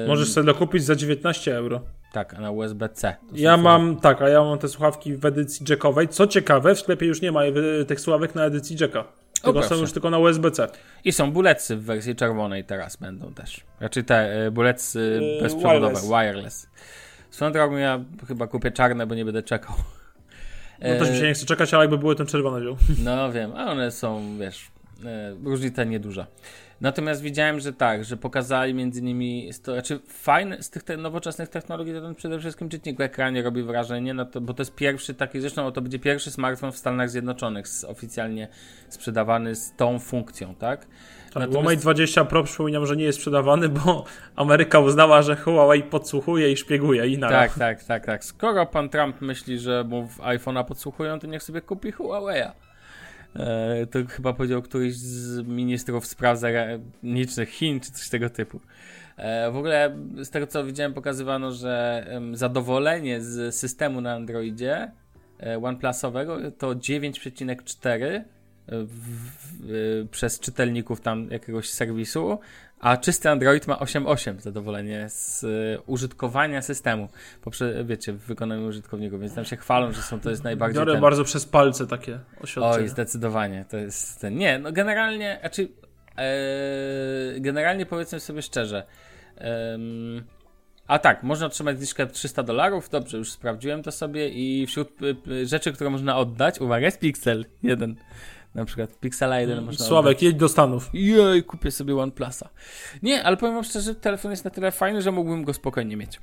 [0.08, 1.82] Możesz sobie dokupić za 19 euro.
[2.16, 3.16] Tak, a na USB-C.
[3.34, 6.08] Ja mam, tak, a ja mam te słuchawki w edycji jackowej.
[6.08, 9.04] Co ciekawe, w sklepie już nie ma y, tych słuchawek na edycji jacka.
[9.44, 10.68] Tylko są już tylko na USB-C.
[11.04, 13.62] I są bulecy w wersji czerwonej teraz będą też.
[13.80, 16.10] Raczej te y, bulecy Yy, bezprzewodowe, wireless.
[16.10, 16.70] wireless.
[17.30, 19.76] Swoją drogą ja chyba kupię czarne, bo nie będę czekał.
[20.80, 22.78] No też mi się nie chce czekać, ale jakby były, to czerwone wziął.
[23.04, 24.72] No wiem, a one są, wiesz,
[25.06, 26.28] e, różnica nieduża.
[26.82, 31.50] Natomiast widziałem, że tak, że pokazali między nimi, to znaczy fajne z tych te nowoczesnych
[31.50, 35.14] technologii, to ten przede wszystkim czytnik ekranie robi wrażenie, no to, bo to jest pierwszy
[35.14, 38.48] taki, zresztą to będzie pierwszy smartfon w Stanach Zjednoczonych z, oficjalnie
[38.90, 40.88] sprzedawany z tą funkcją, tak?
[41.34, 44.06] Tak, Natomiast- Mate 20 Pro przypominam, że nie jest sprzedawany, bo
[44.36, 48.26] Ameryka uznała, że Huawei podsłuchuje i szpieguje i na Tak, tak, tak, tak.
[48.26, 52.52] Skoro pan Trump myśli, że mu iPhone'a podsłuchują, to niech sobie kupi Huawei'a.
[53.36, 58.60] E, to chyba powiedział któryś z ministrów spraw zagranicznych Chin, czy coś tego typu.
[59.18, 64.92] E, w ogóle z tego co widziałem pokazywano, że zadowolenie z systemu na Androidzie
[65.40, 68.22] e, OnePlusowego to 9,4
[68.68, 72.40] w, w, przez czytelników tam jakiegoś serwisu,
[72.86, 77.10] a czysty Android ma 8,8 zadowolenie z y, użytkowania systemu,
[77.42, 80.92] poprze, wiecie, w wykonaniu użytkowników, więc tam się chwalą, że są to jest najbardziej Biorę
[80.92, 81.02] ten...
[81.02, 82.84] bardzo przez palce takie oświadczenia.
[82.84, 84.38] Oj, zdecydowanie, to jest ten...
[84.38, 85.68] Nie, no generalnie, znaczy
[86.18, 88.84] e, generalnie powiedzmy sobie szczerze,
[90.88, 95.16] a tak, można otrzymać zniżkę 300 dolarów, dobrze, już sprawdziłem to sobie i wśród y,
[95.32, 97.96] y, rzeczy, które można oddać, uwaga, jest Pixel 1
[98.56, 100.24] na przykład Pixela 1 można Sławek, oddać.
[100.24, 100.90] jedź do Stanów.
[100.94, 102.50] Jej, kupię sobie OnePlusa.
[103.04, 106.20] Nie, ale powiem wam szczerze, telefon jest na tyle fajny, że mógłbym go spokojnie mieć.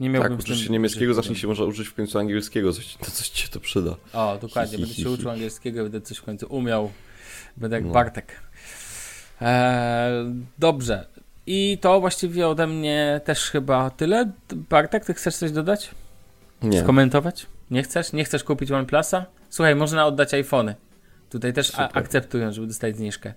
[0.00, 2.72] Nie miałbym Tak, z tym uczysz się niemieckiego, zacznij się może uczyć w końcu angielskiego,
[2.72, 3.96] coś, to coś ci się to przyda.
[4.12, 6.90] O, dokładnie, Hi, hi, będę się uczył angielskiego, będę coś w końcu umiał.
[7.56, 7.92] Będę jak No.
[7.92, 8.40] Bartek.
[9.40, 11.06] Eee, dobrze.
[11.46, 14.32] I to właściwie ode mnie też chyba tyle.
[14.70, 15.90] Bartek, ty chcesz coś dodać?
[16.62, 16.80] Nie.
[16.82, 17.46] Skomentować?
[17.70, 18.12] Nie chcesz?
[18.12, 19.26] Nie chcesz kupić OnePlusa?
[19.50, 20.74] Słuchaj, można oddać iPhony.
[21.30, 21.88] Tutaj też Super.
[21.94, 23.32] akceptują, żeby dostać zniżkę.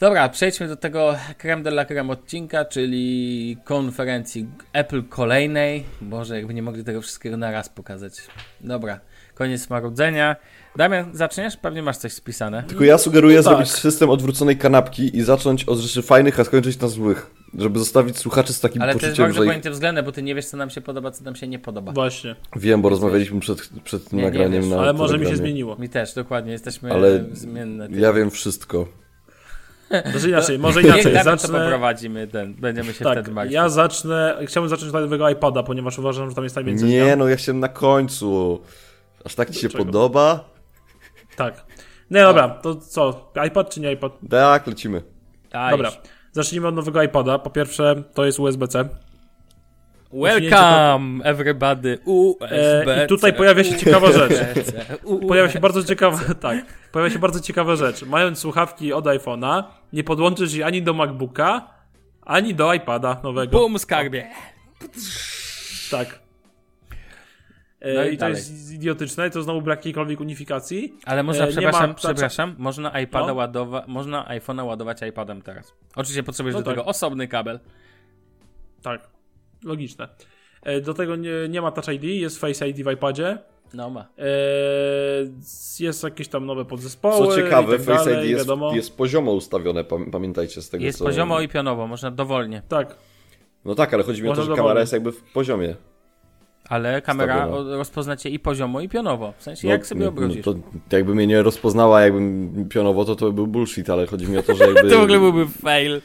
[0.00, 5.84] Dobra, przejdźmy do tego creme de la creme odcinka, czyli konferencji Apple kolejnej.
[6.00, 8.12] Boże, jakby nie mogli tego wszystkiego na raz pokazać.
[8.60, 9.00] Dobra,
[9.34, 10.36] koniec marudzenia.
[10.76, 11.56] Damian, zaczniesz?
[11.56, 12.62] Pewnie masz coś spisane.
[12.62, 13.52] Tylko ja sugeruję No tak.
[13.52, 17.30] zrobić system odwróconej kanapki i zacząć od rzeczy fajnych, a skończyć na złych.
[17.58, 19.34] Żeby zostawić słuchaczy z takim Ale to jest poczuciem, bardzo
[19.84, 20.04] że ich...
[20.04, 21.92] bo ty nie wiesz, co nam się podoba, co nam się nie podoba.
[21.92, 22.36] Właśnie.
[22.56, 25.36] Wiem, bo rozmawialiśmy przed, przed tym Nie, nie nagraniem wiesz, na Ale może mi się
[25.36, 25.76] zmieniło.
[25.76, 27.88] Mi też, dokładnie, jesteśmy Ale zmienne.
[27.90, 28.88] Ja wiem wszystko.
[30.10, 31.14] Znaczy inaczej, może Niech inaczej.
[31.14, 31.60] To Zacznę...
[31.60, 33.54] poprowadzimy, ten, będziemy się Tak, wtedy martwić.
[33.54, 34.38] ja zacznę.
[34.46, 37.18] Chciałbym zacząć od nowego iPada, ponieważ uważam, że tam jest najwięcej Nie, zmian.
[37.18, 38.60] no ja chciałem na końcu.
[39.24, 40.50] Aż tak ci się podoba?
[41.36, 41.64] Tak.
[42.10, 43.32] Nie, dobra, to co?
[43.46, 44.12] iPad czy nie iPad?
[44.30, 45.02] Tak, lecimy.
[45.70, 45.90] Dobra.
[46.36, 47.38] Zacznijmy od nowego iPada.
[47.38, 48.88] Po pierwsze, to jest USB-C.
[50.12, 53.00] Welcome everybody USB.
[53.00, 54.32] E, i tutaj pojawia się ciekawa rzecz.
[55.28, 56.58] Pojawia się bardzo ciekawa, tak,
[56.92, 58.02] pojawia się bardzo ciekawa rzecz.
[58.02, 61.70] Mając słuchawki od iPhone'a, nie podłączysz jej ani do MacBooka,
[62.22, 63.58] ani do iPada nowego.
[63.58, 64.30] Bum, skarbie.
[65.90, 66.25] Tak.
[67.80, 68.36] E, No i I to dalej.
[68.36, 70.94] jest idiotyczne, to znowu brak jakiejkolwiek unifikacji.
[71.04, 73.34] Ale można, E, przepraszam, ma- przepraszam, można iPada No.
[73.34, 75.74] ładować, można iPhone'a ładować iPadem teraz.
[75.96, 76.74] Oczywiście potrzebujesz No do tak.
[76.74, 77.60] tego osobny kabel.
[78.82, 79.08] Tak,
[79.64, 80.08] logiczne.
[80.62, 83.38] E, Do tego nie, nie ma Touch ID, jest Face ID w iPadzie.
[83.74, 84.00] No ma.
[84.18, 84.24] E,
[85.80, 87.26] Jest jakieś tam nowe podzespoły.
[87.28, 90.84] Co ciekawe, i tak Face dalej, ID jest, jest poziomo ustawione, pam- pamiętajcie z tego
[90.84, 91.04] Jest co...
[91.04, 92.62] poziomo i pionowo, można dowolnie.
[92.68, 92.96] Tak,
[93.64, 94.68] No tak, ale chodzi mi o to, Można że dowolnie.
[94.68, 95.74] kamera jest jakby w poziomie.
[96.68, 97.46] Ale kamera
[97.76, 99.32] rozpozna cię i poziomo, i pionowo.
[99.38, 100.46] W sensie, jak sobie no, obrócisz.
[100.46, 100.54] No,
[100.88, 104.42] to jakby mnie nie rozpoznała, jakbym pionowo, to to był bullshit, ale chodzi mi o
[104.42, 104.90] to, że jakby...
[104.90, 106.00] To w ogóle byłby fail.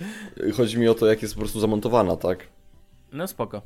[0.58, 2.48] Chodzi mi o to, jak jest po prostu zamontowana, tak?
[3.14, 3.62] No spoko.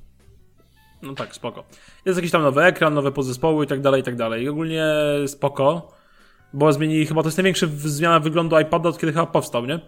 [1.02, 1.64] no tak, spoko.
[2.06, 4.43] Jest jakiś tam nowy ekran, nowe podzespoły i tak dalej, i tak dalej.
[4.43, 4.86] I ogólnie
[5.28, 5.95] spoko.
[6.56, 9.80] Bo zmienili, chyba to jest największa zmiana wyglądu iPada, od kiedy chyba powstał, nie?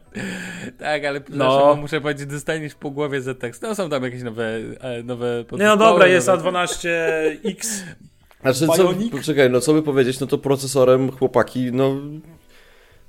[0.79, 1.77] Tak, ale No.
[1.81, 3.61] muszę powiedzieć, dostaniesz po głowie za tekst.
[3.61, 4.45] No są tam jakieś nowe,
[4.79, 7.83] e, nowe Nie no dobra, jest nowe- A12X.
[8.41, 11.95] Znaczy, co, poczekaj, no co by powiedzieć, no to procesorem, chłopaki, no...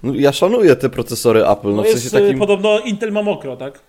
[0.03, 2.27] no ja szanuję te procesory Apple, no, No w sensie jest takim...
[2.27, 2.39] takim...
[2.41, 3.81] podobno Intel ma mokro, tak?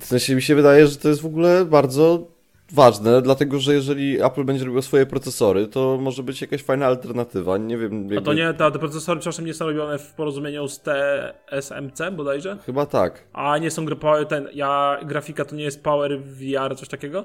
[0.00, 2.26] W sensie mi się wydaje, że to jest w ogóle bardzo
[2.72, 7.58] ważne, dlatego że jeżeli Apple będzie robiło swoje procesory, to może być jakaś fajna alternatywa,
[7.58, 8.00] nie wiem...
[8.00, 8.18] Jakby...
[8.18, 12.56] A to nie, ta, te procesory przepraszam nie są robione w porozumieniu z TSMC bodajże?
[12.66, 13.24] Chyba tak.
[13.32, 17.24] A nie są power, ten, ja, grafika to nie jest Power VR, coś takiego?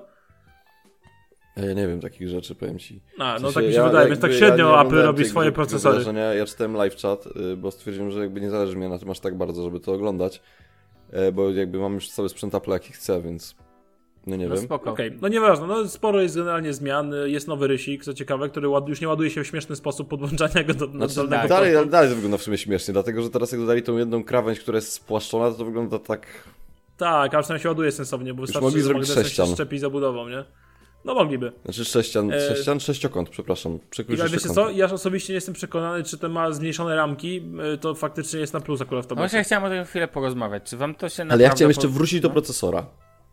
[1.57, 3.01] Ja nie wiem takich rzeczy, powiem ci.
[3.19, 4.95] A, W no sensie tak mi się ja wydaje, więc tak ja średnio nie Apple
[4.95, 6.03] robi swoje procesory.
[6.37, 9.19] Ja czytałem live chat, y, bo stwierdziłem, że jakby nie zależy mi na tym aż
[9.19, 10.41] tak bardzo, żeby to oglądać,
[11.11, 13.55] e, bo jakby mam już cały sprzęt Apple jaki chcę, więc
[14.27, 14.63] no nie No wiem.
[14.63, 14.91] spoko.
[14.91, 18.87] Okej, no nieważne, no sporo jest generalnie zmian, jest nowy rysik, co ciekawe, który ład,
[18.89, 21.49] już nie ładuje się w śmieszny sposób podłączania go do Znaczy, dolnego tak.
[21.49, 21.89] dalej, portu.
[21.89, 24.75] dalej to wygląda w sumie śmiesznie, dlatego że teraz jak dodali tą jedną krawędź, która
[24.75, 26.27] jest spłaszczona, to to wygląda tak...
[26.97, 29.47] Tak, ale przynajmniej się ładuje sensownie, bo wystarczy, mogli że zrobić sześcian.
[29.47, 30.43] się szczepi zabudową, nie?
[31.05, 31.51] No mogliby.
[31.63, 33.79] Znaczy sześcian, E, sześcian sześciokąt, przepraszam.
[33.89, 37.41] Przekrój I wiecie co, ja osobiście nie jestem przekonany, czy ten ma zmniejszone ramki,
[37.73, 40.07] y, to faktycznie jest na plus akurat w to No właśnie chciałem o tym chwilę
[40.07, 40.63] porozmawiać.
[40.63, 42.33] Czy wam to się Ale ja naprawdę chciałem jeszcze wrócić do no?
[42.33, 42.85] procesora,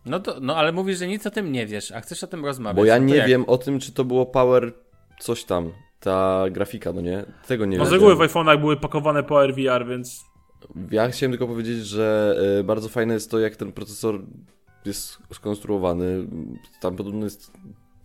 [0.07, 2.44] No, to, no ale mówisz, że nic o tym nie wiesz, a chcesz o tym
[2.44, 2.76] rozmawiać.
[2.76, 3.28] bo ja no nie jak?
[3.28, 4.72] wiem o tym, czy to było Power
[5.20, 7.24] coś tam, ta grafika, no nie?
[7.46, 7.94] Tego nie No z wiem.
[8.01, 10.24] reguły w iPhone'ach były pakowane Power VR, więc
[10.90, 14.20] Ja chciałem tylko powiedzieć, że e, bardzo fajne jest to, jak ten procesor
[14.84, 16.26] jest skonstruowany.
[16.80, 17.53] Tam podobno jest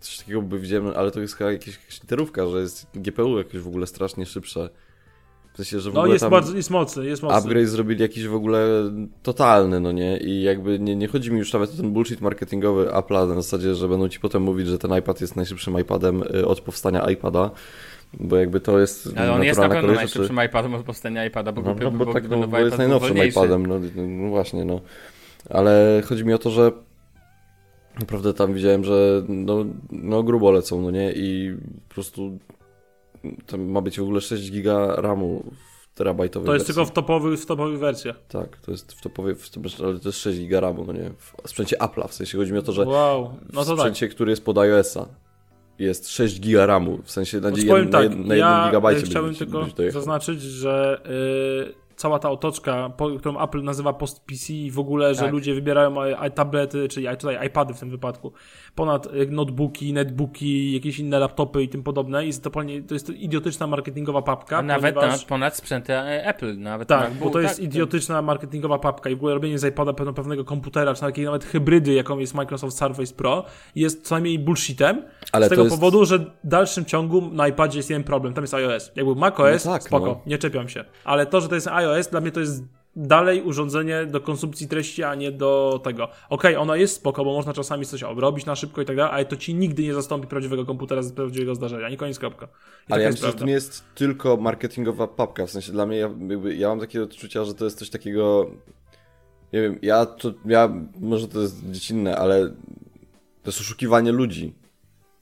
[0.00, 3.68] coś takiego, by widziałem, ale to jest chyba jakaś, literówka, że jest GPU jakoś w
[3.68, 4.68] ogóle strasznie szybsze.
[5.56, 7.38] W sensie, że w No ogóle jest, tam bardzo, jest mocny, jest mocny.
[7.38, 8.66] upgrade zrobili jakiś w ogóle
[9.22, 10.16] totalny, no nie?
[10.18, 13.74] I jakby nie, nie chodzi mi już nawet o ten bullshit marketingowy Apple'a na zasadzie,
[13.74, 17.50] że będą ci potem mówić, że ten iPad jest najszybszym iPadem y, od powstania iPada,
[18.20, 21.52] bo jakby to jest Ale on jest na pewno kolej najszybszym iPadem od powstania iPada,
[21.52, 23.38] bo No, głupio no, bo było, tak, no, bo jest najnowszym wolniejszy.
[23.38, 24.80] iPadem, no, no właśnie, no.
[25.50, 26.72] Ale chodzi mi o to, że
[28.00, 31.12] naprawdę tam widziałem, że no, no grubo lecą, no nie?
[31.12, 31.56] I
[31.88, 32.38] po prostu
[33.46, 35.44] tam ma być w ogóle 6 giga RAMu
[35.92, 36.74] w terabajtowej To jest wersji.
[36.74, 38.16] tylko w topowych, w topowych wersjach.
[38.28, 39.50] Tak, to jest w topowej, w,
[39.84, 41.10] ale to jest 6 giga RAMu, no nie?
[41.18, 43.80] W sprzęcie Apple'a, w sensie chodzi mi o to, że Wow, no w to tak.
[43.80, 45.06] sprzęcie, który jest pod iOS-a
[45.78, 48.68] jest 6 giga RAMu, w sensie na, Znaczy, jed, powiem na, tak, na ja 1
[48.68, 51.00] gigabajcie e, chciałbym tylko zaznaczyć, że
[51.70, 55.32] y, cała ta otoczka, po, którą Apple nazywa post-PC i w ogóle, że Tak.
[55.32, 58.32] ludzie wybierają i- i tablety, czyli i- tutaj iPady w tym wypadku,
[58.74, 62.26] ponad y, notebooki, netbooki, jakieś inne laptopy i tym podobne.
[62.26, 62.30] I
[62.88, 65.14] to, jest to idiotyczna marketingowa papka, A nawet ponieważ...
[65.14, 69.10] ponad, ponad sprzęty e, Apple, nawet Tak, MacBook, bo to jest tak, idiotyczna marketingowa papka
[69.10, 72.34] i w ogóle robienie z iPada pewno pewnego komputera, czy takiej nawet hybrydy, jaką jest
[72.34, 73.44] Microsoft Surface Pro,
[73.74, 75.02] jest co najmniej bullshitem.
[75.32, 78.44] Ale z tego jest- powodu, że w dalszym ciągu na iPadzie jest jeden problem, tam
[78.44, 78.92] jest iOS.
[78.96, 80.20] Jak był macOS, No tak, spoko, no.
[80.26, 80.84] nie czepiam się.
[81.04, 82.64] Ale to, że to jest iOS, dla mnie to jest
[82.96, 86.08] dalej urządzenie do konsumpcji treści, a nie do tego.
[86.28, 89.24] Okej, ono jest spoko, bo można czasami coś obrobić na szybko i tak dalej, ale
[89.24, 91.88] to ci nigdy nie zastąpi prawdziwego komputera z prawdziwego zdarzenia.
[91.88, 92.48] Nie koniec, kropka.
[92.88, 95.96] I Ale ja myślę, że to nie jest tylko marketingowa papka, w sensie dla mnie,
[95.96, 96.10] ja,
[96.56, 98.50] ja mam takie odczucia, że to jest coś takiego,
[99.52, 102.48] nie wiem, ja to, ja, może to jest dziecinne, ale
[103.42, 104.54] to jest oszukiwanie ludzi.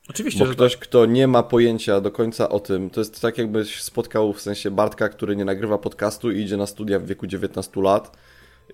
[0.09, 3.83] Oczywiście, Bo ktoś, kto nie ma pojęcia do końca o tym, to jest tak jakbyś
[3.83, 7.83] spotkał w sensie Bartka, który nie nagrywa podcastu i idzie na studia w wieku 19
[7.83, 8.17] lat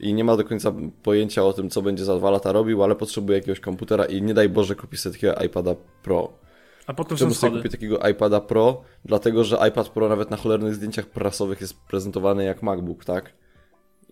[0.00, 0.72] i nie ma do końca
[1.02, 4.34] pojęcia o tym, co będzie za dwa lata robił, ale potrzebuje jakiegoś komputera i nie
[4.34, 6.22] daj Boże kupi sobie takiego iPada Pro.
[6.22, 6.50] tak.
[6.86, 8.82] A potem Czemu sobie kupię takiego iPada Pro?
[9.04, 13.32] Dlatego, że iPad Pro nawet na cholernych zdjęciach prasowych jest prezentowany jak MacBook, tak?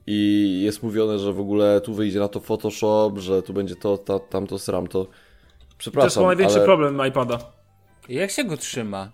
[0.06, 3.98] I jest mówione, że w ogóle tu wyjdzie na to Photoshop, że tu będzie to,
[3.98, 5.06] to tamto, sram to.
[5.78, 6.64] To jest Przepraszam, chyba największy ale...
[6.64, 7.38] problem iPada.
[8.08, 9.12] Jak się go trzyma?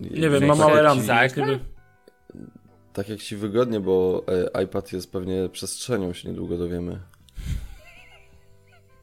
[0.00, 0.94] Nie wiem, W ma sensie małe
[1.36, 1.58] nie wiem.
[2.92, 4.24] Tak jak ci wygodnie, bo
[4.54, 7.00] e, iPad jest pewnie przestrzenią, się niedługo dowiemy.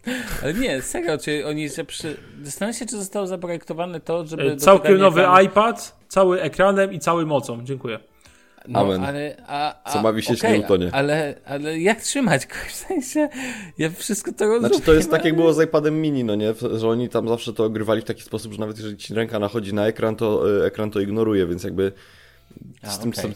[0.43, 2.17] Ale nie, serio, czy oni, że przy...
[2.43, 4.51] Zastanawiam się, czy zostało zaprojektowane to, żeby...
[4.51, 7.65] E, Całkiem nowy ekranu- iPad, cały ekranem i cały mocą.
[7.65, 7.99] Dziękuję.
[8.67, 9.03] No, Amen.
[9.03, 10.89] ale, a, a, Co ma wisieć Newtonie.
[10.91, 12.53] Ale, ale jak trzymać go?
[12.67, 13.29] W sensie,
[13.77, 14.69] ja wszystko to rozumiem.
[14.69, 16.53] Znaczy to jest tak jak ale- było z iPadem mini, no nie?
[16.77, 19.73] Że oni tam zawsze to ogrywali w taki sposób, że nawet jeżeli ci ręka nachodzi
[19.73, 21.91] na ekran, to e, ekran to ignoruje, więc jakby
[22.81, 23.33] A, z tym, okej.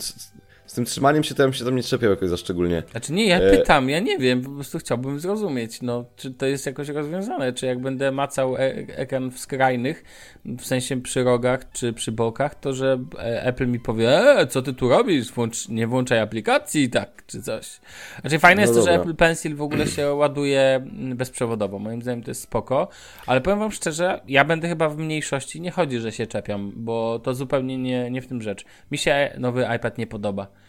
[0.72, 2.84] Z, tym trzymaniem się to ja bym się tam nie czepiał jakoś za szczególnie.
[2.92, 6.46] Znaczy nie, ja E, pytam, ja nie wiem, po prostu chciałbym zrozumieć, no, czy to
[6.46, 8.60] jest jakoś rozwiązane, czy jak będę macał e
[8.96, 10.04] ekran w skrajnych,
[10.46, 14.62] w sensie przy rogach, czy przy bokach, to że e, Apple mi powie, e, co
[14.62, 17.80] ty tu robisz, Włącz, nie włączaj aplikacji, tak, czy coś.
[18.22, 19.02] Znaczy fajne No jest to, że dobra.
[19.02, 22.88] Apple Pencil w ogóle się ładuje mm, bezprzewodowo, moim zdaniem to jest spoko,
[23.26, 27.20] ale powiem wam szczerze, ja będę chyba w mniejszości, nie chodzi, że się czepiam, bo
[27.20, 28.66] to zupełnie nie, nie w tym rzecz.
[28.92, 30.61] Mi się nowy iPad nie podoba.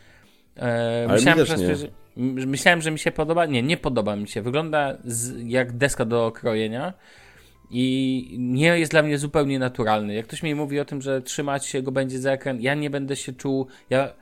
[0.57, 1.55] E, myślałem, że,
[2.17, 3.47] m- myślałem, że mi się podoba.
[3.47, 4.43] Nie, nie podoba mi się.
[4.43, 6.93] Wygląda z, jak deska do okrojenia
[7.71, 10.15] i nie jest dla mnie zupełnie naturalny.
[10.15, 12.91] Jak ktoś mi mówi o tym, że trzymać się go będzie za ekran, ja nie
[12.91, 13.67] będę się czuł.
[13.91, 14.13] Ja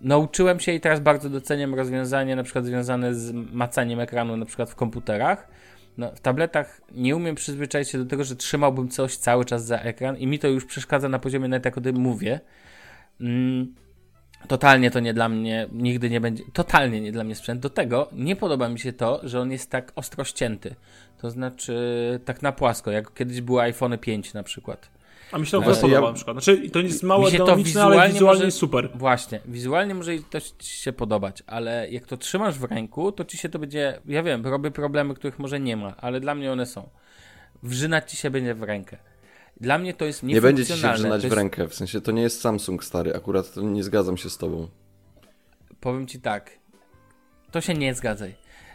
[0.00, 4.70] nauczyłem się i teraz bardzo doceniam rozwiązanie, na przykład związane z macaniem ekranu, na przykład
[4.70, 5.48] w komputerach.
[5.98, 9.78] No, w tabletach nie umiem przyzwyczaić się do tego, że trzymałbym coś cały czas za
[9.78, 12.40] ekran i mi to już przeszkadza na poziomie nawet jak o tym mówię.
[13.20, 13.74] Mm,
[14.48, 17.60] Totalnie to nie dla mnie, nigdy nie będzie, totalnie nie dla mnie sprzęt.
[17.60, 20.74] Do tego nie podoba mi się to, że on jest tak ostro ścięty.
[21.20, 21.74] To znaczy
[22.24, 24.88] tak na płasko, jak kiedyś były iPhone 5 na przykład.
[25.32, 26.34] A mi się to podoba ja- na przykład.
[26.36, 28.90] Znaczy, to jest mało ergonomiczne, ale wizualnie może- jest super.
[28.94, 33.24] Właśnie, wizualnie może i to ci się podobać, ale jak to trzymasz w ręku, to
[33.24, 36.52] ci się to będzie, ja wiem, robię problemy, których może nie ma, ale dla mnie
[36.52, 36.88] one są.
[37.62, 38.96] Wrzynać ci się będzie w rękę.
[39.60, 42.00] Dla mnie to jest Nie będzie ci się wrzynać To w jest- rękę, w sensie
[42.00, 44.68] to nie jest Samsung stary, akurat to nie zgadzam się z tobą.
[45.80, 46.50] powiem ci tak,
[47.50, 48.34] to się nie zgadzaj.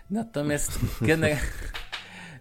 [0.10, 1.38] Natomiast, gener...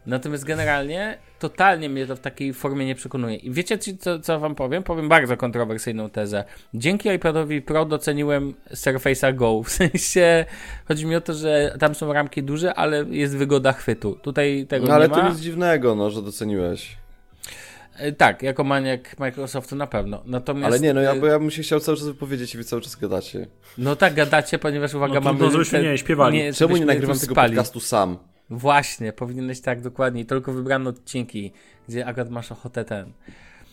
[0.07, 3.37] Natomiast generalnie totalnie mnie to w takiej formie nie przekonuje.
[3.37, 4.83] I wiecie, ci, co, co wam powiem?
[4.83, 6.45] Powiem bardzo kontrowersyjną tezę.
[6.75, 9.63] Dzięki iPadowi Pro doceniłem Surface'a Go.
[9.63, 10.45] W sensie,
[10.89, 14.15] chodzi mi o to, że tam są ramki duże, ale jest wygoda chwytu.
[14.23, 15.29] Tutaj tego No ale nie to ma.
[15.31, 16.97] nic dziwnego, no, że doceniłeś.
[18.01, 20.23] E, Tak, jako maniak Microsoftu na pewno.
[20.27, 22.59] Natomiast, Ale nie, no ja, e, bo ja bym się chciał cały czas wypowiedzieć i
[22.59, 23.47] wy cały czas gadacie.
[23.79, 25.51] No tak, gadacie, ponieważ uwaga, No mamy...
[25.51, 26.55] żebyśmy nie śpiewali.
[26.55, 27.51] Czemu nie nagrywam tego spali.
[27.57, 28.19] podcastu sam?
[28.51, 30.25] Właśnie, powinieneś tak, dokładnie.
[30.25, 31.53] Tylko wybrane odcinki,
[31.89, 33.13] gdzie akurat masz ochotę ten.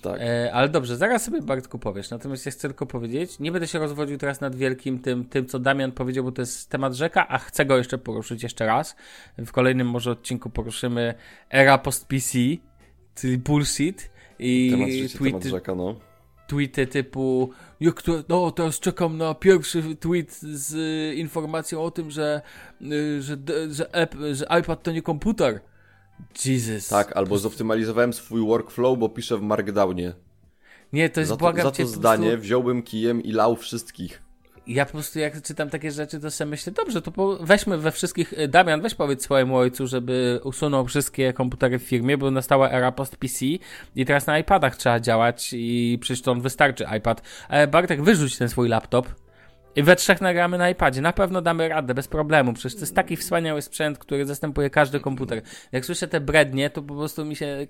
[0.02, 0.22] Tak.
[0.22, 2.10] E, ale dobrze, zaraz sobie Bartku powiesz.
[2.10, 5.60] Natomiast ja chcę tylko powiedzieć, nie będę się rozwodził teraz nad wielkim tym, tym, co
[5.60, 8.96] Damian powiedział, bo to jest temat rzeka, a chcę go jeszcze poruszyć jeszcze raz.
[9.38, 11.14] W kolejnym może odcinku poruszymy
[11.50, 12.38] era post-PC,
[13.16, 14.10] czyli bullshit
[14.40, 15.96] i Temat życia, temat rzeka, no.
[16.48, 22.12] tweety typu jak to, no teraz czekam na pierwszy tweet z y, informacją o tym,
[22.12, 22.42] że,
[22.82, 23.38] y, że,
[23.70, 25.60] że, app, że iPad to nie komputer.
[26.46, 26.88] Jesus.
[26.88, 30.14] Tak, albo zoptymalizowałem swój workflow, bo piszę w Markdownie.
[30.94, 33.32] Nie, to jest Za to, błagam za cię to po zdanie prostu- wziąłbym kijem i
[33.32, 34.22] lał wszystkich.
[34.68, 37.91] Ja po prostu jak czytam takie rzeczy, to sobie myślę, dobrze, to po, weźmy we
[37.91, 42.72] wszystkich, y, Damian, weź powiedz swojemu ojcu, żeby usunął wszystkie komputery w firmie, bo nastała
[42.72, 43.45] era post-PC
[43.95, 47.22] i teraz na iPadach trzeba działać i przecież to on wystarczy iPad.
[47.49, 49.07] Ale Bartek, wyrzuć ten swój laptop
[49.78, 51.01] i we trzech nagramy na iPadzie.
[51.01, 52.53] Na pewno damy radę, bez problemu.
[52.53, 55.41] Przecież to jest taki wspaniały sprzęt, który zastępuje każdy komputer.
[55.72, 57.65] Jak słyszę te brednie, to po prostu mi się e,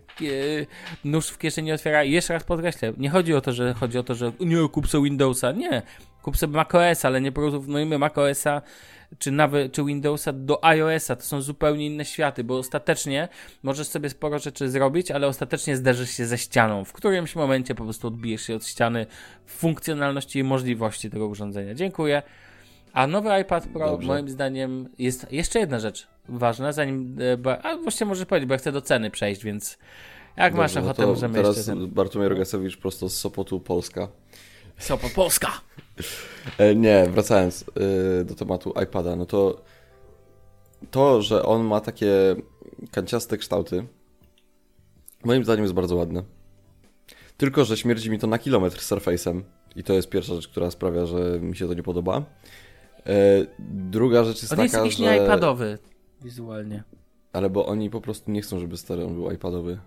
[1.06, 2.04] nóż w kieszeni otwiera.
[2.04, 4.88] I jeszcze raz podkreślę, nie chodzi o to, że chodzi o to, że nie, kup
[4.88, 5.52] sobie Windowsa.
[5.52, 5.82] Nie,
[6.28, 8.62] kup sobie macOSa, ale nie porównujmy macOSa
[9.20, 11.16] czy nawet czy Windowsa do iOSa.
[11.16, 13.28] To są zupełnie inne światy, bo ostatecznie
[13.64, 16.86] możesz sobie sporo rzeczy zrobić, ale ostatecznie zderzysz się ze ścianą.
[16.86, 19.06] W którymś momencie po prostu odbijesz się od ściany
[19.46, 21.74] funkcjonalności i możliwości tego urządzenia.
[21.74, 22.22] Dziękuję.
[22.94, 24.08] A nowy iPad Pro, Dobrze.
[24.08, 27.18] moim zdaniem, jest jeszcze jedna rzecz ważna, zanim.
[27.46, 29.78] e, a właściwie możesz powiedzieć, bo ja chcę do ceny przejść, więc
[30.38, 31.72] jak masz Dobrze, no ochotę, to możemy teraz jeszcze.
[31.72, 31.88] Ten...
[31.88, 34.08] Bartłomiej Rogasowicz prosto z Sopotu, Polska.
[34.78, 35.52] Sopo Polska!
[36.58, 37.66] E, nie, wracając
[38.20, 39.62] e, do tematu iPada, no to
[40.92, 42.36] to, że on ma takie
[42.92, 43.88] kanciaste kształty,
[45.24, 46.24] moim zdaniem jest bardzo ładne.
[47.38, 49.42] Tylko, że śmierdzi mi to na kilometr z Surface'em
[49.76, 52.24] i to jest pierwsza rzecz, która sprawia, że mi się to nie podoba.
[53.06, 55.04] E, druga rzecz jest On jest taka, jakiś że...
[55.04, 55.78] nie iPadowy
[56.22, 56.84] wizualnie.
[57.34, 59.80] Ale bo oni po prostu nie chcą, żeby stary on był iPadowy.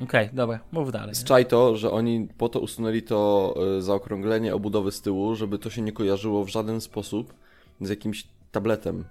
[0.00, 1.14] Okej, dobra, mów dalej.
[1.14, 5.70] Zczaj to, że oni po to usunęli to e, zaokrąglenie obudowy z tyłu, żeby to
[5.70, 7.34] się nie kojarzyło w żaden sposób
[7.80, 9.04] z jakimś tabletem.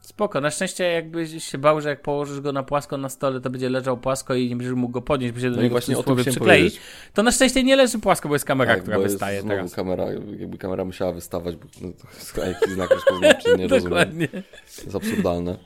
[0.00, 3.50] Spoko, na szczęście jakbyś się bał, że jak położysz go na płasko na stole, to
[3.50, 5.98] będzie leżał płasko i nie będziesz mógł go podnieść, bo się do No niego właśnie
[5.98, 6.70] o tym przyklei.
[7.14, 9.56] To na szczęście nie leży płasko, bo jest kamera, Tak, która bo jest wystaje znowu
[9.56, 9.74] teraz.
[9.74, 10.04] kamera,
[10.38, 13.82] jakby kamera musiała wystawać, bo no, to jest jakiś znak rozpoznawczy, nie rozumiem.
[13.90, 14.28] Dokładnie.
[14.66, 15.58] jest absurdalne.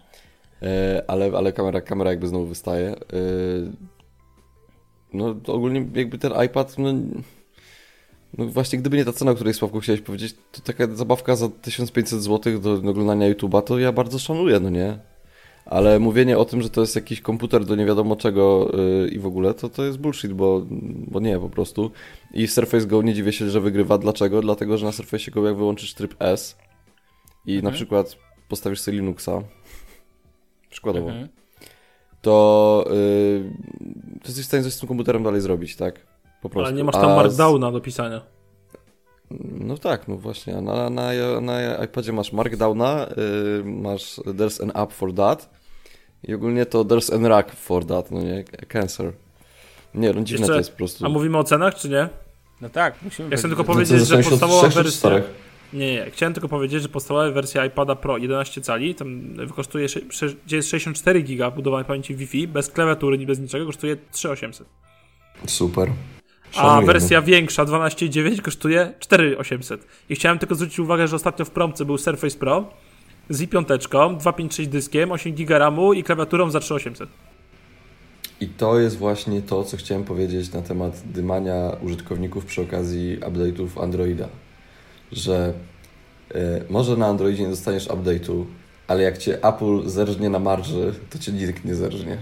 [0.62, 2.88] E, ale, ale kamera, kamera jakby znowu wystaje.
[2.88, 2.96] E,
[5.14, 6.92] no ogólnie jakby ten iPad, no,
[8.38, 11.48] no właśnie gdyby nie ta cena, o której Sławku chciałeś powiedzieć, to taka zabawka za
[11.48, 14.98] 1500 zł do, oglądania YouTube'a, to ja bardzo szanuję, no nie?
[15.64, 18.70] Ale mówienie o tym, że to jest jakiś komputer do nie wiadomo czego
[19.02, 20.66] yy, i w ogóle, to to jest bullshit, bo,
[21.06, 21.90] bo nie po prostu.
[22.32, 23.98] I Surface Go nie dziwię się, że wygrywa.
[23.98, 24.40] Dlaczego?
[24.40, 26.58] Dlatego, że na Surface Go jak wyłączysz tryb S
[27.46, 28.16] i na przykład
[28.48, 29.42] postawisz sobie Linuxa,
[30.70, 31.28] przykładowo, Mhm.
[32.24, 33.50] To, yy,
[34.22, 35.94] to jesteś w stanie coś z tym komputerem dalej zrobić, tak?
[36.42, 36.66] Po prostu.
[36.66, 38.20] Ale nie masz tam A z- markdowna do pisania.
[39.40, 40.56] No tak, no właśnie.
[40.56, 41.10] a Na, na,
[41.40, 45.50] na iPadzie masz Markdowna, yy, masz There's an app for that
[46.28, 48.44] i ogólnie to There's an rack for that, no nie?
[48.68, 49.12] Cancer.
[49.94, 51.06] Nie, no dziwne Jeszcze- to jest po prostu.
[51.06, 52.08] A mówimy o cenach, czy nie?
[52.60, 55.10] No tak, musimy Ja chcę tylko powiedzieć, że podstawowa wersja...
[55.74, 59.22] Nie, nie, chciałem tylko powiedzieć, że podstawowa wersja iPada Pro 11 cali, tam
[59.56, 63.66] kosztuje, sze- sze- gdzie jest 64 giga budowanej pamięci Wi-Fi, bez klawiatury, ni bez niczego,
[63.66, 64.66] kosztuje 3800.
[65.46, 65.90] Super.
[66.56, 69.86] A wersja większa, 12,9 kosztuje 4800.
[70.08, 72.64] I chciałem tylko zwrócić uwagę, że ostatnio w promce był Surface Pro
[73.30, 73.64] z i5,
[74.18, 77.08] 256 dyskiem, 8 giga RAMu i klawiaturą za 3800.
[78.40, 83.82] I to jest właśnie to, co chciałem powiedzieć na temat dymania użytkowników przy okazji update'ów
[83.82, 84.28] Androida.
[85.14, 85.52] Że
[86.34, 88.44] y, może na Androidzie nie dostaniesz update'u,
[88.88, 92.18] ale jak cię Apple zerżnie na marży, to cię nikt nie zerżnie.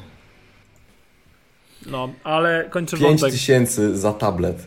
[1.87, 3.33] No, ale kończę 5 wątek.
[3.33, 4.67] tysięcy za tablet.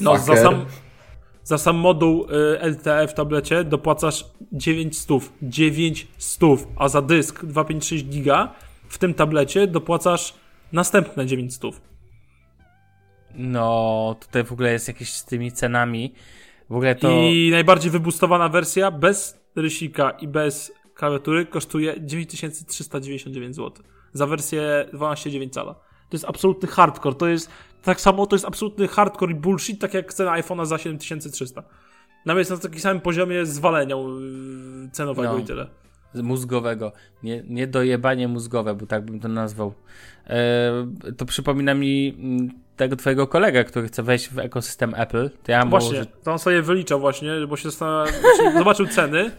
[0.00, 0.66] No, za sam,
[1.44, 5.32] za sam moduł y, LTE w tablecie dopłacasz 9 stów.
[5.42, 8.54] 9 stów, a za dysk 256 giga
[8.88, 10.34] w tym tablecie dopłacasz
[10.72, 11.80] następne 9 stów.
[13.34, 16.14] No, tutaj w ogóle jest jakieś z tymi cenami.
[16.70, 17.10] W ogóle to.
[17.10, 23.84] I najbardziej wybustowana wersja bez rysika i bez klawiatury kosztuje 9399 zł.
[24.12, 25.74] Za wersję 12,9 cala.
[25.74, 27.14] To jest absolutny hardcore.
[27.16, 27.50] To jest
[27.82, 31.62] tak samo, to jest absolutny hardcore i bullshit, tak jak cena iPhone'a za 7300.
[32.26, 35.38] Nam jest na takim samym poziomie zwalenia yy, cenowego No.
[35.38, 35.66] i tyle.
[36.14, 36.92] mózgowego.
[37.22, 39.72] Nie, nie dojebanie mózgowe, bo tak bym to nazwał.
[40.26, 40.72] E,
[41.16, 45.30] to przypomina mi mm, tego twojego kolegę, który chce wejść w ekosystem Apple.
[45.42, 49.30] To ja mu, Właśnie, to on sobie wyliczał właśnie, bo się zastanawia, znaczy zobaczył ceny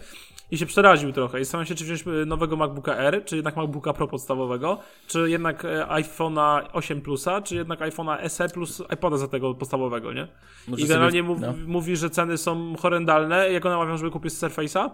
[0.50, 1.40] i się przeraził trochę.
[1.40, 5.30] I zastanawiam się, czy wziąć e, nowego MacBooka R, czy jednak MacBooka Pro podstawowego, czy
[5.30, 10.28] jednak e, iPhone'a 8 Plusa, czy jednak iPhone'a SE plus iPoda za tego podstawowego, nie?
[10.68, 11.54] Może I generalnie sobie- mów, no.
[11.66, 13.52] mówi, że ceny są horrendalne.
[13.52, 14.90] Jak go namawiam, żeby kupić Surface'a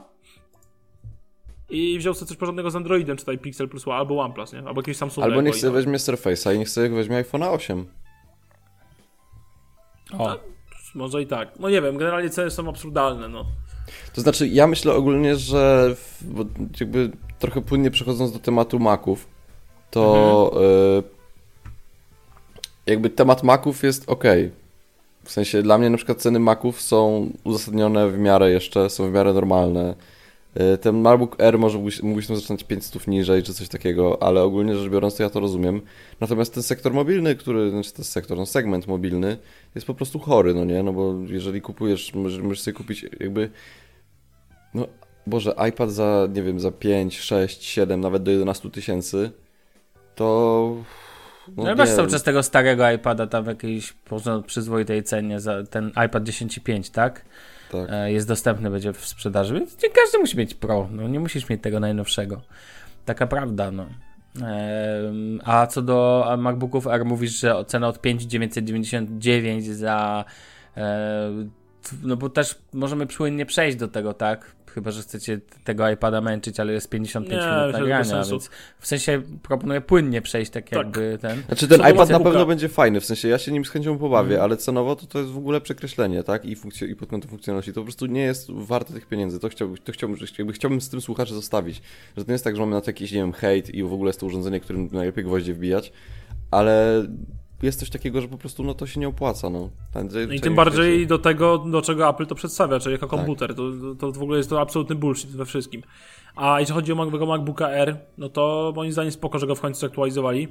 [1.71, 4.59] i wziął sobie coś porządnego z Androidem, czy tutaj Pixel Plus albo OnePlus, nie?
[4.59, 5.25] Albo jakiś Samsung.
[5.27, 7.87] Albo niech sobie weźmie Surface'a i niech sobie weźmie iPhone'a 8.
[10.19, 10.37] O,
[10.95, 11.49] Może i tak.
[11.59, 13.47] No nie wiem, generalnie ceny są absurdalne, no.
[14.15, 16.45] To znaczy, ja myślę ogólnie, że w, bo
[16.81, 19.27] jakby trochę płynnie przechodząc do tematu Maców,
[19.91, 20.53] to
[20.97, 21.03] e,
[22.87, 24.25] jakby temat Maców jest ok.
[25.25, 29.13] W sensie dla mnie na przykład ceny Maców są uzasadnione w miarę jeszcze, są w
[29.13, 29.95] miarę normalne.
[30.57, 34.77] E, Ten MacBook Air może mógłbyś, tam zaczynać 500 niżej czy coś takiego, ale ogólnie
[34.77, 35.81] rzecz biorąc to ja to rozumiem.
[36.21, 39.37] Natomiast ten sektor mobilny, który, znaczy ten sektor, no segment mobilny
[39.75, 40.83] jest po prostu chory, no nie?
[40.83, 43.51] No bo jeżeli kupujesz, możesz, możesz sobie kupić jakby
[44.75, 44.87] no,
[45.27, 49.31] Boże, iPad za, nie wiem, za 5, 6, 7, nawet do 11 tysięcy,
[50.15, 50.77] to...
[51.57, 55.65] no, nie masz cały czas tego starego iPada tam w jakiejś można przyzwoitej cenie za
[55.65, 57.25] ten iPad 10.5, tak?
[57.73, 57.91] Tak.
[57.91, 61.49] E, Jest dostępny, będzie w sprzedaży, więc nie każdy musi mieć Pro, no nie musisz
[61.49, 62.43] mieć tego najnowszego.
[63.05, 63.87] Taka prawda, no.
[65.45, 70.25] A co do MacBooków R mówisz, że cena od 5,999 za
[70.77, 71.31] e,
[72.03, 74.56] no bo też możemy płynnie przejść do tego, tak?
[74.77, 78.51] Chyba, że chcecie tego iPada męczyć, ale jest 55 Nie, minut nagrania, więc
[78.81, 80.79] w sensie proponuję płynnie przejść tak Tak.
[80.79, 81.43] jakby ten.
[81.47, 84.27] Znaczy ten iPad na pewno będzie fajny, w sensie ja się nim z chęcią pobawię,
[84.35, 84.43] Mhm.
[84.45, 86.45] ale cenowo to to jest w ogóle przekreślenie, tak?
[86.45, 87.73] I, funkcjo- i pod kątem funkcjonalności.
[87.73, 89.41] To po prostu nie jest warte tych pieniędzy.
[89.41, 91.83] To chciałbym, to chciałbym, jakby chciałbym z tym słuchaczy zostawić.
[92.17, 93.93] Że to nie jest tak, że mamy na to jakiś, nie wiem, hejt i w
[93.93, 95.93] ogóle jest to urządzenie, którym najlepiej gwoździe wbijać,
[96.51, 97.05] ale
[97.63, 99.71] jest coś takiego, że po prostu no to się nie opłaca, no.
[99.93, 101.07] Prędzej- No I tym bardziej chcecie.
[101.07, 103.17] do tego, do czego Apple to przedstawia, czyli jako Tak.
[103.19, 103.55] komputer.
[103.55, 103.63] To,
[103.99, 105.83] to, to w ogóle jest to absolutny bullshit we wszystkim.
[106.37, 109.61] A jeśli chodzi o nowego MacBooka R, no to moim zdaniem spoko, że go w
[109.61, 110.49] końcu zaktualizowali.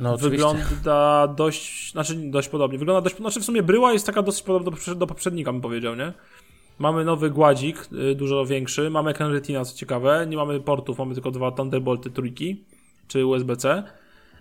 [0.00, 0.30] No oczywiście.
[0.46, 2.78] Wygląda dość, znaczy dość podobnie.
[2.78, 6.12] Wygląda dość, znaczy w sumie bryła jest taka dosyć podobna do poprzednika, bym powiedział, nie?
[6.78, 8.90] Mamy nowy gładzik, y, dużo większy.
[8.90, 10.26] Mamy ekran Retina, co ciekawe.
[10.28, 12.64] Nie mamy portów, mamy tylko dwa Thunderbolty trójki,
[13.08, 13.82] czy USB-C.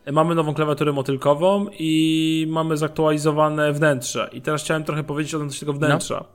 [0.07, 4.29] Y, Mamy nową klawiaturę motylkową i mamy zaktualizowane wnętrze.
[4.33, 6.25] I teraz chciałem trochę powiedzieć odnośnie tego wnętrza.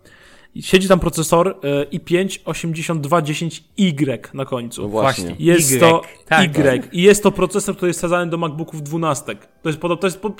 [0.55, 4.83] I Siedzi tam procesor y, i5 8210Y na końcu.
[4.83, 5.37] No właśnie.
[5.39, 5.79] Jest Y.
[5.81, 6.89] to Tak, Y.
[6.93, 9.37] I jest to procesor, który jest wsadzany do MacBooków 12.
[9.62, 10.33] To jest, podo- to jest po-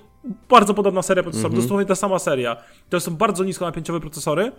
[0.49, 1.53] bardzo podobna seria procesorów.
[1.53, 1.63] Mhm.
[1.63, 2.57] Dosłownie ta sama seria.
[2.89, 4.53] To są bardzo niskonapięciowe procesory,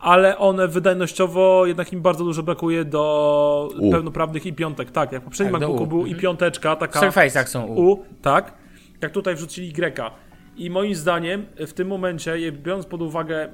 [0.00, 3.90] ale one wydajnościowo jednak im bardzo dużo brakuje do U.
[3.90, 4.90] pełnoprawnych i piątek.
[4.90, 5.86] Tak, jak w poprzednim Tak, MacBooku U.
[5.86, 7.90] był i piąteczka, W taka Surface'ach są U.
[7.90, 8.54] U, tak.
[9.00, 10.10] Jak tutaj wrzucili Y.
[10.56, 13.48] I moim zdaniem w tym momencie, biorąc pod uwagę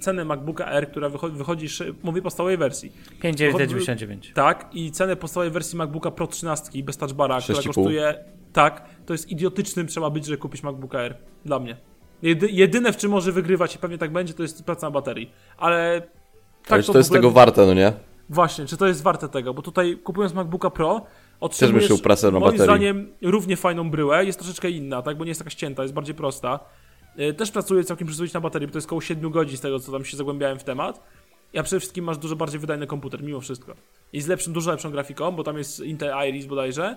[0.00, 1.66] cenę MacBooka R, która wychodzi, wychodzi
[2.02, 4.32] mówię podstawowej wersji, 5999.
[4.34, 7.66] tak, i cenę podstawowej wersji MacBooka Pro 13 bez touch bara, która 6,5.
[7.66, 11.16] kosztuje, tak, to jest idiotycznym trzeba być, żeby kupić MacBooka R.
[11.44, 11.76] Dla mnie.
[12.22, 15.30] Jedy, jedyne, w czym może wygrywać i pewnie tak będzie, to jest praca na baterii.
[15.58, 16.00] Ale
[16.62, 17.92] tak Ale czy to w jest ogóle- tego warte, no nie?
[18.30, 19.54] Właśnie, czy to jest warte tego?
[19.54, 21.00] Bo tutaj kupując MacBooka Pro
[21.40, 22.64] otrzymujesz szył prasę na moim baterii.
[22.64, 26.14] zdaniem równie fajną bryłę, jest troszeczkę inna, tak, bo nie jest taka ścięta, jest bardziej
[26.14, 26.60] prosta.
[27.16, 29.80] Yy, Też pracuje całkiem przyzwoicie na baterii, bo to jest około 7 godzin z tego,
[29.80, 31.00] co tam się zagłębiałem w temat.
[31.58, 33.74] A przede wszystkim masz dużo bardziej wydajny komputer, mimo wszystko.
[34.12, 36.96] I z lepszym, dużo lepszą grafiką, bo tam jest Intel Iris bodajże.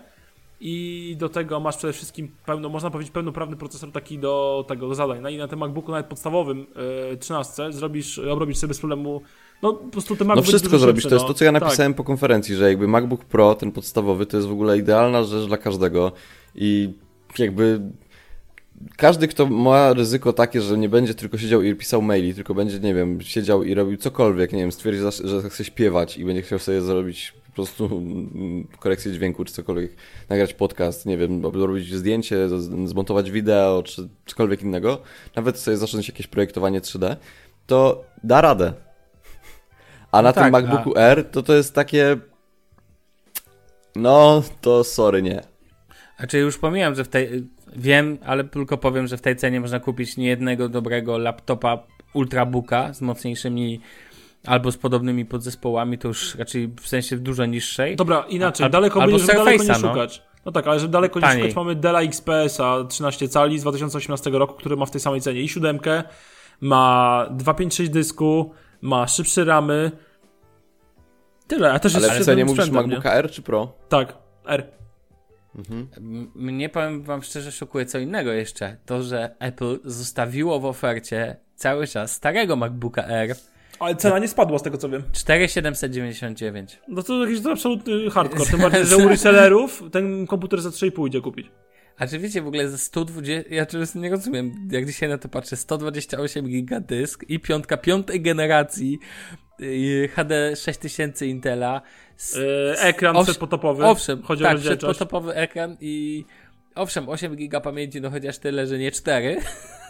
[0.63, 4.95] I do tego masz przede wszystkim pełno, można powiedzieć, pełnoprawny procesor taki do tego, do
[4.95, 5.21] zadań.
[5.21, 6.65] No i na tym MacBooku nawet podstawowym
[7.09, 9.21] yy, 13 zrobisz, obrobisz sobie bez problemu,
[9.61, 11.03] no po prostu ten No MacBook wszystko dużo zrobisz.
[11.03, 11.27] To jest no.
[11.27, 11.61] to, co ja Tak.
[11.61, 15.47] napisałem po konferencji, że jakby MacBook Pro, ten podstawowy, to jest w ogóle idealna rzecz
[15.47, 16.11] dla każdego
[16.55, 16.93] i
[17.39, 17.81] jakby
[18.97, 22.79] każdy, kto ma ryzyko takie, że nie będzie tylko siedział i pisał maili, tylko będzie,
[22.79, 26.59] nie wiem, siedział i robił cokolwiek, nie wiem, stwierdzi, że chce śpiewać i będzie chciał
[26.59, 29.95] sobie zrobić po prostu mm, korekcję dźwięku czy cokolwiek,
[30.29, 32.49] nagrać podcast, nie wiem, robić zdjęcie,
[32.85, 35.01] zmontować wideo czy cokolwiek innego,
[35.35, 37.15] nawet sobie zacząć jakieś projektowanie 3D,
[37.67, 38.73] to da radę.
[40.11, 42.17] A na tak, tym MacBooku R to to jest takie.
[43.95, 45.41] No, to sorry, nie.
[46.17, 47.47] Znaczy już pomijam, że w tej...
[47.75, 51.83] Wiem, ale tylko powiem, że w tej cenie można kupić niejednego dobrego laptopa
[52.13, 53.81] Ultrabooka z mocniejszymi
[54.45, 57.95] albo z podobnymi podzespołami, to już raczej w sensie dużo niższej.
[57.95, 59.75] Dobra, inaczej, Al- daleko albo będzie, żeby daleko nie no.
[59.75, 60.23] szukać.
[60.45, 64.53] No tak, ale żeby daleko nie szukać, mamy Della XPS-a 13 cali z 2018 roku,
[64.53, 66.03] który ma w tej samej cenie i siódemkę,
[66.61, 69.91] ma 256 dysku, ma szybsze ramy.
[71.47, 73.59] Tyle, a też jest Ale w świetnym cenie mówisz MacBooka R czy Pro?
[73.61, 73.89] Nie?
[73.89, 74.67] Tak, R.
[75.97, 78.77] M- Mnie powiem wam szczerze szokuje co innego jeszcze.
[78.85, 83.35] To, że Apple zostawiło w ofercie cały czas starego MacBooka R
[83.81, 85.03] Ale cena nie spadła z tego co wiem.
[85.11, 86.79] 4799.
[86.87, 88.45] No to jakiś to absolutny hardcore.
[88.51, 91.47] Tym bardziej, że u resellerów ten komputer za 3,5 idzie kupić.
[91.97, 95.29] A czy wiecie w ogóle ze 120, ja często nie rozumiem, jak dzisiaj na to
[95.29, 98.99] patrzę, 128 giga dysk i piątka piątej generacji
[99.61, 101.81] y, HD 6000 Intela.
[102.17, 103.85] z- Yy, ekran owsz- przedpotopowy.
[103.85, 104.97] Owszem, chodzi o tak, rozdzielczość.
[104.97, 106.25] przedpotopowy ekran i
[106.75, 109.37] owszem, 8 giga pamięci, no chociaż tyle, że nie 4.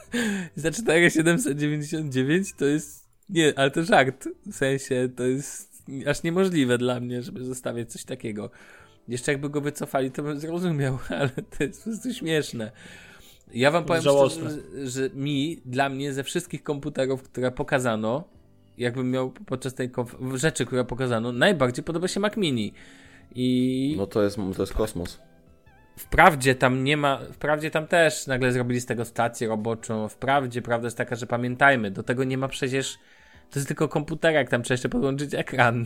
[0.56, 3.01] Za 4799 to jest,
[3.32, 8.04] nie, ale to żart, w sensie to jest aż niemożliwe dla mnie, żeby zostawiać coś
[8.04, 8.50] takiego.
[9.08, 12.72] Jeszcze jakby go wycofali, to bym zrozumiał, ale to jest po prostu śmieszne.
[13.54, 18.24] Ja wam powiem szczerze, że, że mi, dla mnie ze wszystkich komputerów, które pokazano,
[18.78, 22.74] jakbym miał podczas tej konf- rzeczy, które pokazano, najbardziej podoba się Mac Mini.
[23.36, 25.20] I No to jest, to jest kosmos.
[25.98, 30.88] Wprawdzie tam nie ma, wprawdzie tam też nagle zrobili z tego stację roboczą, wprawdzie prawda
[30.88, 32.98] jest taka, że pamiętajmy, do tego nie ma przecież,
[33.52, 35.86] to jest tylko komputerek, tam trzeba jeszcze podłączyć ekran,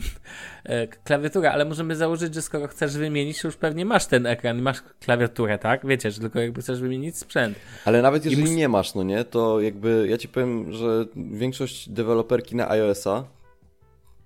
[0.64, 4.58] e, klawiaturę, ale możemy założyć, że skoro chcesz wymienić, to już pewnie masz ten ekran.
[4.58, 5.86] I masz klawiaturę, tak?
[5.86, 7.58] Wiecie, że tylko jakby chcesz wymienić sprzęt.
[7.84, 11.88] Ale nawet jeżeli mus- nie masz, no nie, to jakby ja ci powiem, że większość
[11.88, 13.24] deweloperki na iOS-a,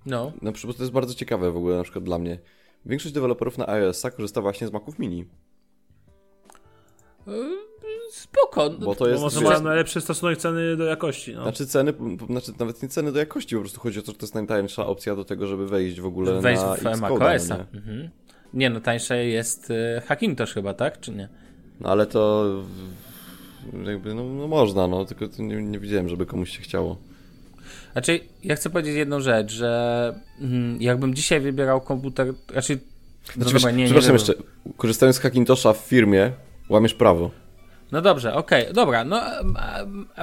[0.06, 2.38] No, na przykład to jest bardzo ciekawe w ogóle na przykład dla mnie,
[2.86, 5.24] większość deweloperów na iOS-a korzysta właśnie z Maców Mini,
[8.10, 8.70] spoko.
[8.70, 11.34] bo to Bo jest, może mają najlepszy stosunek ceny do jakości.
[11.34, 11.42] No.
[11.42, 11.92] znaczy ceny,
[12.30, 14.86] znaczy nawet nie ceny do jakości, po prostu chodzi o to, że to jest najtańsza
[14.86, 17.56] opcja do tego, żeby wejść w ogóle Wejść na w macOSa.
[17.56, 17.78] no nie?
[17.80, 18.10] Mhm.
[18.54, 21.00] Nie no, tańsze jest y, Hackintosh chyba, tak?
[21.00, 21.28] Czy nie?
[21.80, 22.46] No ale to
[23.86, 26.96] jakby, no, no można, no, tylko to nie, nie widziałem, żeby komuś się chciało.
[27.92, 32.76] Znaczy, ja chcę powiedzieć jedną rzecz, że mm, jakbym dzisiaj wybierał komputer, raczej.
[32.76, 34.36] No Znaczy, dobra, wiesz, nie, nie przepraszam wybieram.
[34.38, 36.32] jeszcze, korzystając z Hackintosha w firmie,
[36.68, 37.30] łamiesz prawo.
[37.92, 39.20] No dobrze, okej, dobra, no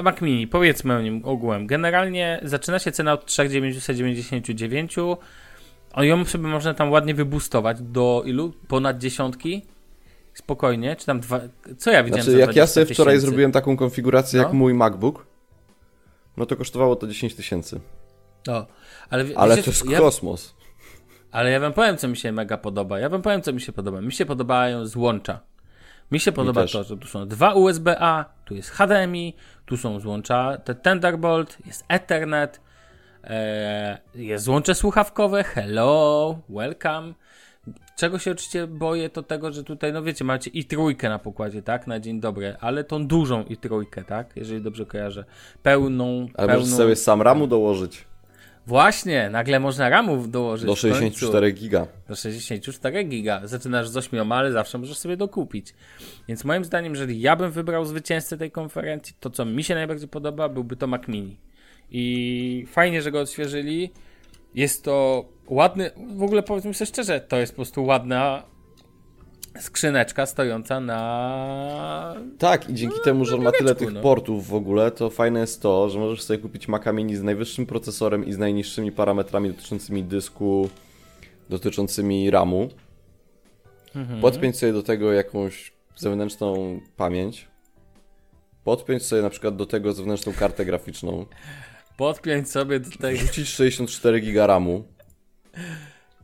[0.03, 1.67] Mac Mini, powiedzmy o nim ogółem.
[1.67, 4.95] Generalnie zaczyna się cena od 3,999.
[5.93, 8.53] O ją sobie można tam ładnie wybustować do ilu?
[8.67, 9.65] Ponad dziesiątki?
[10.33, 11.39] Spokojnie, czy tam dwa.
[11.77, 13.27] Co ja widziałem Znaczy, jak ja 20 sobie wczoraj tysięcy?
[13.27, 14.53] zrobiłem taką konfigurację jak No.
[14.53, 15.25] mój MacBook,
[16.37, 17.79] no to kosztowało to 10 tysięcy.
[18.47, 18.65] No,
[19.09, 20.55] ale, Ale wiecie to jest ja, kosmos.
[21.31, 22.99] Ale ja wam powiem, co mi się mega podoba.
[22.99, 24.01] Ja wam powiem, co mi się podoba.
[24.01, 25.39] Mi się podobają złącza.
[26.11, 26.71] Mi się podoba też.
[26.71, 29.33] to, że tu są dwa USB-A, tu jest HDMI,
[29.65, 32.61] tu są złącza te Thunderbolt, jest Ethernet,
[33.23, 37.13] e, jest złącze słuchawkowe, hello, welcome.
[37.95, 41.61] Czego się oczywiście boję, to tego, że tutaj, no wiecie, macie i trójkę na pokładzie,
[41.61, 45.25] tak, na dzień dobry, ale tą dużą i trójkę, tak, jeżeli dobrze kojarzę.
[45.63, 46.61] Pełną, Ale pełną...
[46.61, 48.07] możesz sobie sam ramu dołożyć
[48.67, 50.65] Właśnie, nagle można ramów dołożyć.
[50.65, 51.19] do w końcu.
[51.19, 51.87] 64 giga.
[52.07, 53.41] Do 64 giga.
[53.43, 55.73] Zaczynasz z 8, ale zawsze możesz sobie dokupić.
[56.27, 60.07] Więc moim zdaniem, jeżeli ja bym wybrał zwycięzcę tej konferencji, to co mi się najbardziej
[60.07, 61.37] podoba, byłby to Mac Mini.
[61.91, 63.91] I fajnie, że go odświeżyli.
[64.55, 68.43] Jest to ładny, w ogóle powiedzmy sobie szczerze, to jest po prostu ładna
[69.59, 72.15] skrzyneczka stojąca na...
[72.37, 74.01] Tak, i dzięki temu, że on ma tyle tych no.
[74.01, 77.65] portów w ogóle, to fajne jest to, że możesz sobie kupić Maca Mini z najwyższym
[77.65, 80.69] procesorem i z najniższymi parametrami dotyczącymi dysku,
[81.49, 82.69] dotyczącymi RAMu.
[83.95, 84.21] Mhm.
[84.21, 87.47] Podpiąć sobie do tego jakąś zewnętrzną pamięć.
[88.63, 91.25] Podpiąć sobie na przykład do tego zewnętrzną kartę graficzną.
[91.97, 93.15] Podpiąć sobie tutaj...
[93.15, 94.83] Wrzucić 64 giga RAMu.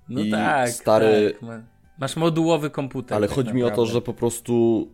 [0.09, 1.72] No I tak, stary- tak.
[1.97, 3.17] Ma- Masz modułowy komputer.
[3.17, 3.93] Ale tak chodzi mi o to, naprawdę.
[3.93, 4.87] że po prostu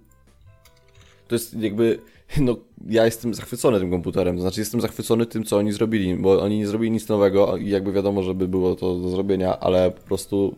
[1.27, 1.99] to jest jakby,
[2.37, 2.55] no
[2.87, 6.57] ja jestem zachwycony tym komputerem, to znaczy jestem zachwycony tym, co oni zrobili, bo oni
[6.57, 10.55] nie zrobili nic nowego i jakby wiadomo, żeby było to do zrobienia, ale po prostu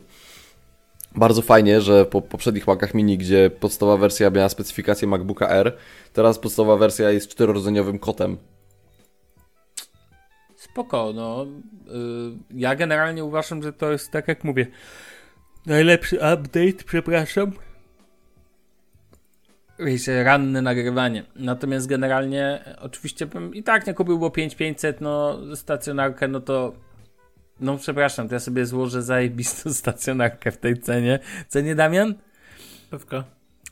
[1.15, 5.77] bardzo fajnie, że po poprzednich Macach Mini, gdzie podstawowa wersja miała specyfikację MacBooka R,
[6.13, 8.37] teraz podstawowa wersja jest czterorodzeniowym kotem.
[10.55, 11.45] Spoko, no.
[11.45, 14.67] Y, ja generalnie uważam, że to jest tak jak mówię.
[15.65, 17.51] Najlepszy update, przepraszam.
[19.79, 21.23] Wiecie, ranne nagrywanie.
[21.35, 26.73] Natomiast generalnie, oczywiście bym i tak nie kupił, bo 5500, no stacjonarkę, no to.
[27.59, 31.19] No przepraszam, to ja sobie złożę zajebistą stacjonarkę w tej cenie.
[31.47, 32.15] Cenie Damian?
[32.89, 33.23] Pewka.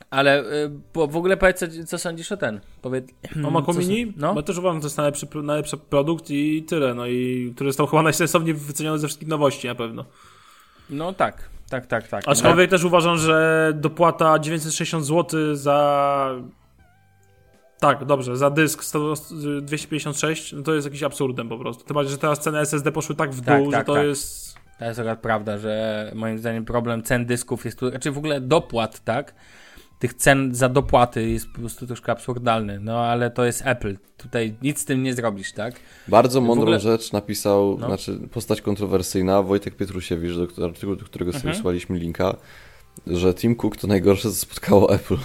[0.09, 2.59] Ale y, bo w ogóle powiedz, co, co sądzisz o ten?
[2.81, 3.05] Powiedz,
[3.45, 4.13] O Macu Mini?
[4.17, 4.33] No.
[4.33, 6.93] Bo też uważam, że to jest najlepszy, najlepszy produkt i tyle.
[6.93, 10.05] No i który został chyba najsensowniej wyceniony ze wszystkich nowości na pewno.
[10.89, 12.23] No tak, tak, tak, tak.
[12.27, 16.29] Aczkolwiek też uważam, że dopłata 960 zł za.
[17.79, 19.13] Tak, dobrze, za dysk 100,
[19.61, 21.83] 256, no to jest jakiś absurdem po prostu.
[21.83, 24.05] Tym bardziej, że teraz ceny SSD poszły tak w dół, Tak, że tak, to tak.
[24.05, 24.55] jest.
[24.79, 28.41] To jest akurat prawda, że moim zdaniem problem cen dysków jest tu, znaczy w ogóle
[28.41, 29.35] dopłat, tak?
[29.99, 32.79] Tych cen za dopłaty jest po prostu troszkę absurdalny.
[32.79, 33.95] No ale to jest Apple.
[34.17, 35.75] Tutaj nic z tym nie zrobisz, tak?
[36.07, 37.87] Bardzo mądrą ogóle- rzecz napisał, No.
[37.87, 41.55] znaczy postać kontrowersyjna, Wojtek Pietrusiewicz, do artykułu, do którego sobie Mhm.
[41.55, 42.35] wysłaliśmy linka,
[43.07, 45.17] że Tim Cook to najgorsze, co spotkało Apple.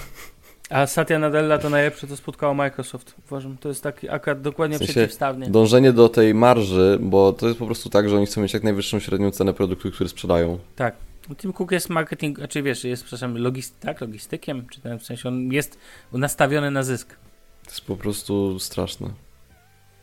[0.70, 3.14] A Satya Nadella to najlepsze, co spotkało Microsoft.
[3.26, 5.50] Uważam, to jest taki akurat dokładnie W sensie przeciwstawnie.
[5.50, 8.62] Dążenie do tej marży, bo to jest po prostu tak, że oni chcą mieć jak
[8.62, 10.58] najwyższą średnią cenę produktu, który sprzedają.
[10.76, 10.94] Tak.
[11.36, 15.28] Tim Cook jest marketing, czy wiesz, jest, przepraszam, logist, tak, logistykiem, czy ten, w sensie
[15.28, 15.78] on jest
[16.12, 17.16] nastawiony na zysk.
[17.64, 19.10] To jest po prostu straszne.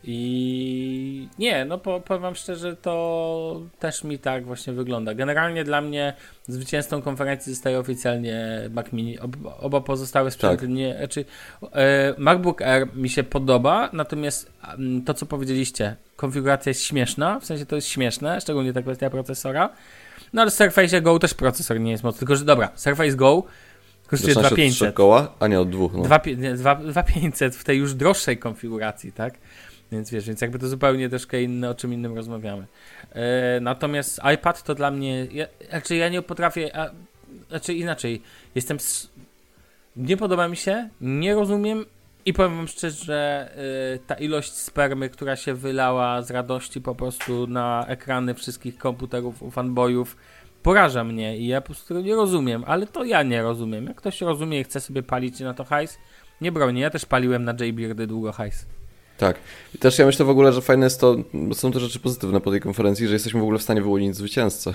[0.04, 5.14] I nie, no po, powiem wam szczerze, to też mi tak właśnie wygląda.
[5.14, 6.14] Generalnie dla mnie
[6.46, 9.18] zwycięzcą konferencji zostaje oficjalnie Mac Mini.
[9.18, 10.68] Ob, oba pozostałe sprzęty Tak.
[10.68, 10.96] nie.
[10.98, 11.24] Znaczy,
[11.72, 17.44] e, MacBook Air mi się podoba, natomiast mm, to, co powiedzieliście, konfiguracja jest śmieszna, w
[17.44, 19.70] sensie to jest śmieszne, szczególnie ta kwestia procesora.
[20.32, 23.42] No ale Surface Go też procesor nie jest mocny, tylko że dobra, Surface Go
[24.06, 24.76] kosztuje Zaczyna się od 2500.
[24.76, 25.92] trzech koła, a nie od dwóch.
[25.94, 26.02] No.
[26.02, 29.34] Dwa pi- nie, dwa- 2500 w tej już droższej konfiguracji, tak?
[29.92, 32.66] Więc wiesz, więc jakby to zupełnie troszkę inne, o czym innym rozmawiamy.
[33.12, 36.90] E, natomiast iPad to dla mnie, ja, znaczy ja nie potrafię, a,
[37.48, 38.22] znaczy inaczej,
[38.54, 38.78] jestem,
[39.96, 41.84] nie podoba mi się, nie rozumiem
[42.26, 43.50] i powiem wam szczerze, że
[43.94, 49.42] e, ta ilość spermy, która się wylała z radości po prostu na ekrany wszystkich komputerów
[49.50, 50.16] fanboyów,
[50.62, 53.86] poraża mnie i ja po prostu nie rozumiem, ale to ja nie rozumiem.
[53.86, 55.98] Jak ktoś rozumie i chce sobie palić na to hajs,
[56.40, 56.80] nie bronię.
[56.80, 58.66] Ja też paliłem na J-Beardy długo hajs.
[59.18, 59.36] Tak.
[59.74, 62.40] I też ja myślę w ogóle, że fajne jest to, bo są to rzeczy pozytywne
[62.40, 64.74] po tej konferencji, że jesteśmy w ogóle w stanie wyłonić zwycięzcę.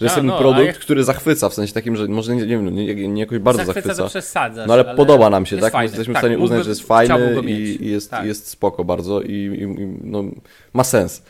[0.00, 2.40] Że jest A, ten no, produkt, jak- który zachwyca, w sensie takim, że może nie,
[2.42, 4.50] nie wiem, nie, nie jakoś bardzo Zachwyca, zachwyca.
[4.66, 5.72] No ale, podoba nam się, tak?
[5.72, 5.84] fajny.
[5.88, 8.26] Jesteśmy Tak, w stanie uznać, mógłby- że jest fajny i, i jest, Tak.
[8.26, 10.24] jest spoko bardzo i, i, i no,
[10.72, 11.22] ma sens.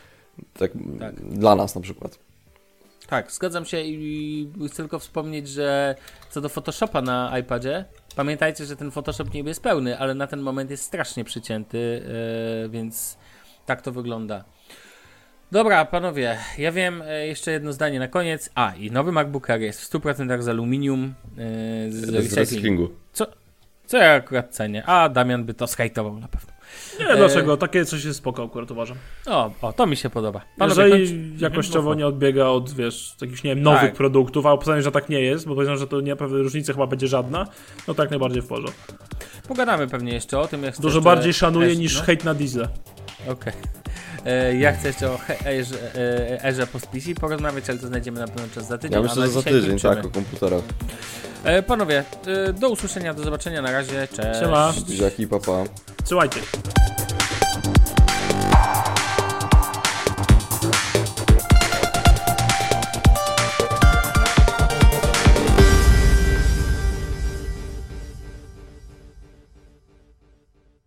[0.59, 1.15] Tak, Tak.
[1.15, 2.19] Dla nas na przykład.
[3.07, 5.95] Tak, zgadzam się i chcę tylko wspomnieć, że
[6.31, 7.85] co do Photoshopa na iPadzie,
[8.17, 12.03] pamiętajcie, że ten Photoshop niby jest pełny, ale na ten moment jest strasznie przycięty,
[12.63, 13.17] yy, więc
[13.67, 14.45] tak to wygląda.
[15.53, 18.51] Dobra, panowie, ja wiem, e, jeszcze jedno zdanie na koniec.
[18.55, 22.37] A, i nowy MacBook Air jest w 100% z aluminium, yy, z, Z recyklingu.
[22.41, 22.89] recyklingu.
[23.87, 24.87] Co ja akurat cenię.
[24.87, 26.53] A, Damian by to skajtował na pewno.
[27.01, 27.57] Nie, E, dlaczego?
[27.57, 28.97] Takie coś jest spoko akurat uważam.
[29.27, 30.41] O, o, to mi się podoba.
[30.59, 33.95] Panowie, Jeżeli jakościowo Mhm, nie odbiega od, wiesz, takich, nie wiem, nowych Tak.
[33.95, 36.87] produktów, a powiedzmy, że tak nie jest, bo powiedzmy, że to nie pewnie różnicy chyba
[36.87, 37.47] będzie żadna,
[37.89, 38.93] no tak najbardziej w porządku.
[39.49, 42.03] Pogadamy pewnie jeszcze o tym, jak Dużo jeszcze- bardziej szanuję niż no.
[42.03, 42.69] hejt na diesle.
[43.29, 43.53] Okej.
[43.53, 44.10] E,
[44.59, 46.67] Ja chcę jeszcze o Erze, e, Erze
[47.21, 48.93] porozmawiać, ale to znajdziemy na pewno czas za tydzień.
[48.93, 49.97] Ja a myślę, że za tydzień, kończymy.
[49.97, 50.63] tak, o komputerach.
[51.45, 54.41] E, Panowie, e, do usłyszenia, do zobaczenia, na razie, cześć.
[54.41, 54.73] Siema.
[54.87, 55.65] Buziaki, papa.
[56.05, 56.41] Słuchajcie.